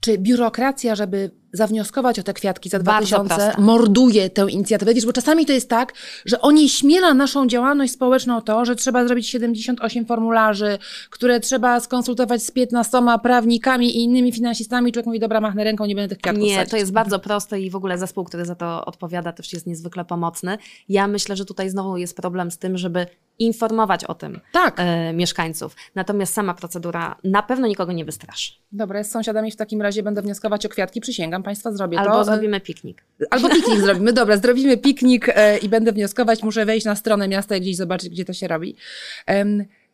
[0.00, 4.94] Czy biurokracja, żeby zawnioskować o te kwiatki za 2000, morduje tę inicjatywę?
[4.94, 5.92] Wiesz, bo czasami to jest tak,
[6.24, 10.78] że oni śmiela naszą działalność społeczną to, że trzeba zrobić 78 formularzy,
[11.10, 14.92] które trzeba skonsultować z 15 prawnikami i innymi finansistami.
[14.92, 16.70] Człowiek mówi, dobra, machnę ręką, nie będę tych kwiatków Nie, sadzić.
[16.70, 20.04] to jest bardzo proste i w ogóle zespół, który za to odpowiada, też jest niezwykle
[20.04, 20.58] pomocny.
[20.88, 23.06] Ja myślę, że tutaj znowu jest problem z tym, żeby
[23.38, 24.74] informować o tym tak.
[24.78, 25.76] e, mieszkańców.
[25.94, 28.52] Natomiast sama procedura na pewno nikogo nie wystraszy.
[28.72, 32.18] Dobra, z sąsiadami w takim razie będę wnioskować o kwiatki, przysięgam Państwa, zrobię Albo to.
[32.18, 33.04] Albo zrobimy piknik.
[33.30, 37.56] Albo piknik zrobimy, dobra, zrobimy piknik e, i będę wnioskować, muszę wejść na stronę miasta
[37.56, 38.76] i gdzieś zobaczyć, gdzie to się robi.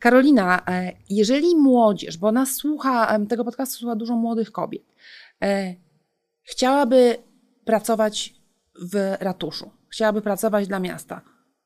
[0.02, 4.82] Karolina, e, jeżeli młodzież, bo nas słucha, tego podcastu słucha dużo młodych kobiet,
[5.42, 5.74] e,
[6.42, 7.16] chciałaby
[7.64, 8.34] pracować
[8.92, 11.20] w ratuszu, chciałaby pracować dla miasta,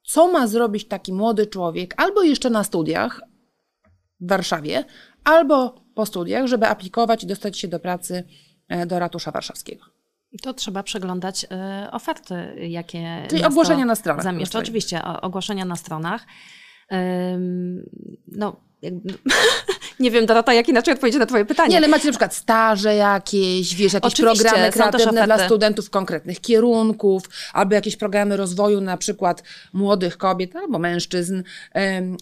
[0.06, 3.20] co ma zrobić taki młody człowiek, albo jeszcze na studiach
[4.20, 4.84] w Warszawie,
[5.24, 8.24] albo po studiach, żeby aplikować i dostać się do pracy
[8.68, 9.84] e, do ratusza warszawskiego.
[10.42, 11.48] To trzeba przeglądać y,
[11.90, 12.34] oferty,
[12.68, 13.26] jakie.
[13.30, 14.22] Czyli ogłoszenia na stronach.
[14.22, 14.58] Zamieszcza.
[14.58, 16.26] Oczywiście, ogłoszenia na stronach.
[16.92, 17.90] Ym,
[18.28, 18.56] no,
[20.00, 21.70] nie wiem, Dorota, jak inaczej odpowiedzieć na twoje pytanie.
[21.70, 26.40] Nie, ale macie na przykład staże jakieś, wiesz, jakieś Oczywiście, programy kreatywne dla studentów konkretnych
[26.40, 27.22] kierunków,
[27.52, 29.42] albo jakieś programy rozwoju na przykład
[29.72, 31.42] młodych kobiet albo mężczyzn.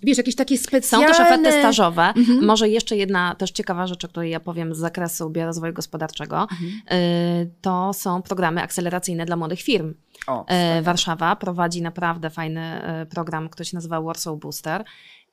[0.03, 1.09] Wiesz, jakieś takie specjalne...
[1.09, 2.03] Są też oferty stażowe.
[2.03, 2.45] Mhm.
[2.45, 6.73] Może jeszcze jedna też ciekawa rzecz, o której ja powiem z zakresu biorozwoju gospodarczego, mhm.
[6.93, 9.95] Y, to są programy akceleracyjne dla młodych firm.
[10.27, 14.85] O, e, Warszawa prowadzi naprawdę fajny e, program, który się nazywa Warsaw Booster.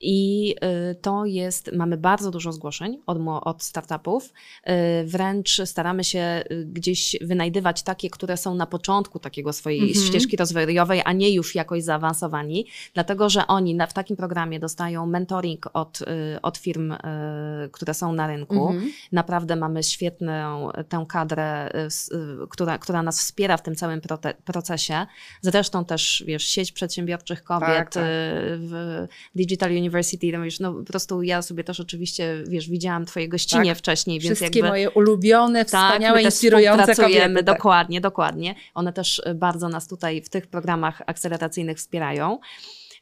[0.01, 0.55] I
[0.91, 4.33] y, to jest, mamy bardzo dużo zgłoszeń od, od startupów.
[4.69, 10.07] Y, wręcz staramy się y, gdzieś wynajdywać takie, które są na początku takiego swojej -hmm.
[10.07, 15.05] ścieżki rozwojowej, a nie już jakoś zaawansowani, dlatego że oni na, w takim programie dostają
[15.05, 15.99] mentoring od,
[16.41, 16.93] od firm,
[17.71, 18.55] które są na rynku.
[18.55, 18.81] -hmm.
[19.11, 21.71] Naprawdę mamy świetną tę kadrę,
[22.49, 24.01] która, która nas wspiera w tym całym
[24.45, 25.05] procesie.
[25.41, 28.03] Zresztą też, wiesz, sieć przedsiębiorczych kobiet tak, tak.
[28.57, 33.05] w Digital University University, tam już, no po prostu ja sobie też oczywiście, wiesz, widziałam
[33.05, 33.77] twoje gościnie tak.
[33.77, 34.69] wcześniej, więc Wszystkie jakby...
[34.69, 37.33] moje ulubione, wspaniałe, tak, inspirujące kobiety.
[37.33, 37.43] Tak.
[37.43, 38.55] Dokładnie, dokładnie.
[38.73, 42.39] One też bardzo nas tutaj w tych programach akceleracyjnych wspierają.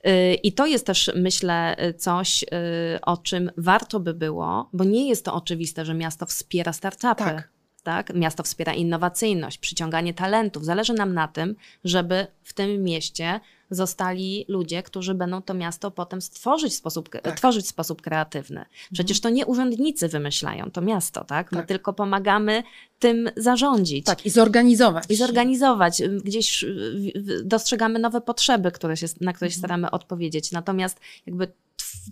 [0.07, 2.47] Y, I to jest też, myślę, coś, y,
[3.01, 7.23] o czym warto by było, bo nie jest to oczywiste, że miasto wspiera startupy.
[7.23, 7.49] Tak.
[7.83, 8.13] Tak?
[8.13, 10.65] Miasto wspiera innowacyjność, przyciąganie talentów.
[10.65, 13.39] Zależy nam na tym, żeby w tym mieście
[13.71, 17.37] zostali ludzie, którzy będą to miasto potem stworzyć w sposób, tak.
[17.37, 18.65] tworzyć w sposób kreatywny.
[18.93, 21.51] Przecież to nie urzędnicy wymyślają to miasto, tak?
[21.51, 21.67] My tak.
[21.67, 22.63] tylko pomagamy
[22.99, 24.05] tym zarządzić.
[24.05, 25.03] Tak, i zorganizować.
[25.09, 26.01] I zorganizować.
[26.23, 26.65] Gdzieś
[27.43, 29.59] dostrzegamy nowe potrzeby, które się, na które się mhm.
[29.59, 30.51] staramy odpowiedzieć.
[30.51, 31.51] Natomiast jakby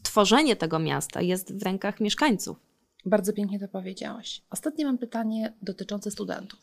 [0.04, 2.58] tworzenie tego miasta jest w rękach mieszkańców.
[3.06, 4.42] Bardzo pięknie to powiedziałaś.
[4.50, 6.60] Ostatnie mam pytanie dotyczące studentów.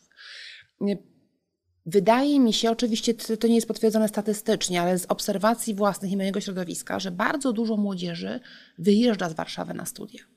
[1.85, 6.41] Wydaje mi się, oczywiście to nie jest potwierdzone statystycznie, ale z obserwacji własnych i mojego
[6.41, 8.39] środowiska, że bardzo dużo młodzieży
[8.77, 10.34] wyjeżdża z Warszawy na studia.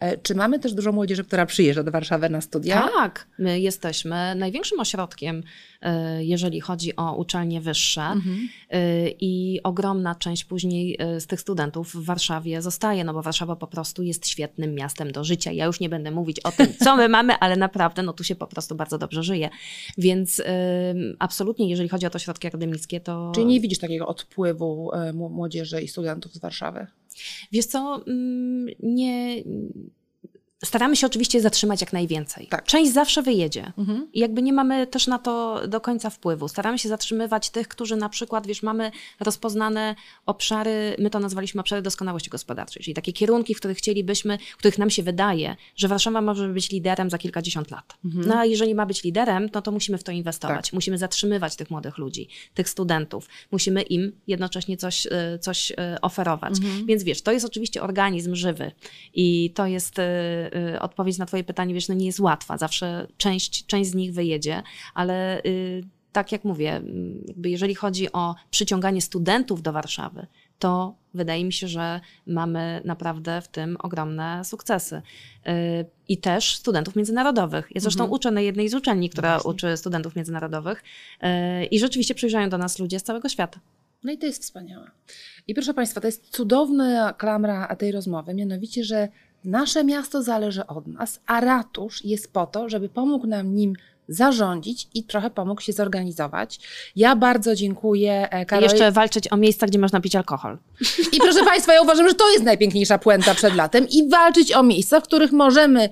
[0.00, 2.88] E, czy mamy też dużo młodzieży, która przyjeżdża do Warszawy na studia?
[2.94, 5.42] Tak, my jesteśmy największym ośrodkiem,
[5.82, 8.48] e, jeżeli chodzi o uczelnie wyższe Mhm.
[8.70, 8.80] e,
[9.20, 14.02] i ogromna część później z tych studentów w Warszawie zostaje, no bo Warszawa po prostu
[14.02, 15.52] jest świetnym miastem do życia.
[15.52, 18.34] Ja już nie będę mówić o tym, co my mamy, ale naprawdę no tu się
[18.34, 19.48] po prostu bardzo dobrze żyje.
[19.98, 20.42] Więc
[21.18, 23.32] absolutnie, jeżeli chodzi o to ośrodki akademickie, to...
[23.34, 26.86] Czyli nie widzisz takiego odpływu mł- młodzieży i studentów z Warszawy?
[27.52, 29.42] Wiesz co, mm, nie...
[30.64, 32.46] Staramy się oczywiście zatrzymać jak najwięcej.
[32.46, 32.64] Tak.
[32.64, 33.72] Część zawsze wyjedzie.
[33.78, 34.08] Mhm.
[34.12, 36.48] I jakby nie mamy też na to do końca wpływu.
[36.48, 38.90] Staramy się zatrzymywać tych, którzy na przykład, wiesz, mamy
[39.20, 39.94] rozpoznane
[40.26, 44.78] obszary, my to nazwaliśmy obszary doskonałości gospodarczej, czyli takie kierunki, w których chcielibyśmy, w których
[44.78, 47.96] nam się wydaje, że Warszawa może być liderem za kilkadziesiąt lat.
[48.04, 48.28] Mhm.
[48.28, 50.66] No a jeżeli ma być liderem, no to musimy w to inwestować.
[50.66, 50.72] Tak.
[50.72, 53.28] Musimy zatrzymywać tych młodych ludzi, tych studentów.
[53.50, 56.58] Musimy im jednocześnie coś, y, coś y, oferować.
[56.58, 56.86] Mhm.
[56.86, 58.72] Więc wiesz, to jest oczywiście organizm żywy
[59.14, 60.02] i to jest y,
[60.80, 62.58] odpowiedź na twoje pytanie, wiesz, no nie jest łatwa.
[62.58, 64.62] Zawsze część, część z nich wyjedzie,
[64.94, 66.82] ale y, tak jak mówię,
[67.44, 70.26] jeżeli chodzi o przyciąganie studentów do Warszawy,
[70.58, 74.96] to wydaje mi się, że mamy naprawdę w tym ogromne sukcesy.
[74.96, 75.50] Y,
[76.08, 77.68] I też studentów międzynarodowych.
[77.74, 78.14] Ja zresztą Mhm.
[78.14, 79.50] uczę na jednej z uczelni, która właśnie.
[79.50, 80.82] uczy studentów międzynarodowych
[81.62, 83.60] y, i rzeczywiście przyjeżdżają do nas ludzie z całego świata.
[84.04, 84.90] No i to jest wspaniałe.
[85.46, 89.08] I proszę Państwa, to jest cudowna klamra tej rozmowy, mianowicie, że
[89.48, 93.74] nasze miasto zależy od nas, a ratusz jest po to, żeby pomógł nam nim
[94.08, 96.60] zarządzić i trochę pomógł się zorganizować.
[96.96, 100.58] Ja bardzo dziękuję e, I jeszcze walczyć o miejsca, gdzie można pić alkohol.
[101.12, 104.62] I proszę Państwa, ja uważam, że to jest najpiękniejsza puenta przed latem i walczyć o
[104.62, 105.88] miejsca, w których możemy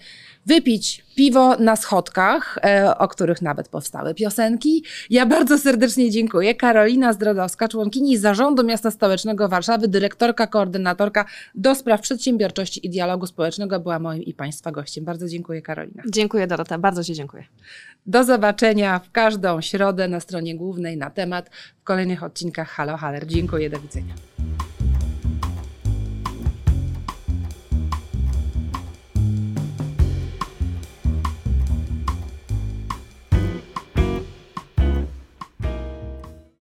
[0.47, 4.85] wypić piwo na schodkach, e, o których nawet powstały piosenki.
[5.11, 6.55] Ja bardzo serdecznie dziękuję.
[6.55, 11.25] Karolina Zdrodowska, członkini Zarządu Miasta Stołecznego Warszawy, dyrektorka, koordynatorka
[11.55, 15.05] do spraw przedsiębiorczości i dialogu społecznego była moim i Państwa gościem.
[15.05, 16.03] Bardzo dziękuję Karolina.
[16.13, 17.45] Dziękuję Dorota, bardzo Ci dziękuję.
[18.07, 23.27] Do zobaczenia w każdą środę na stronie głównej na temat w kolejnych odcinkach Halo Haller.
[23.27, 24.15] Dziękuję, do widzenia.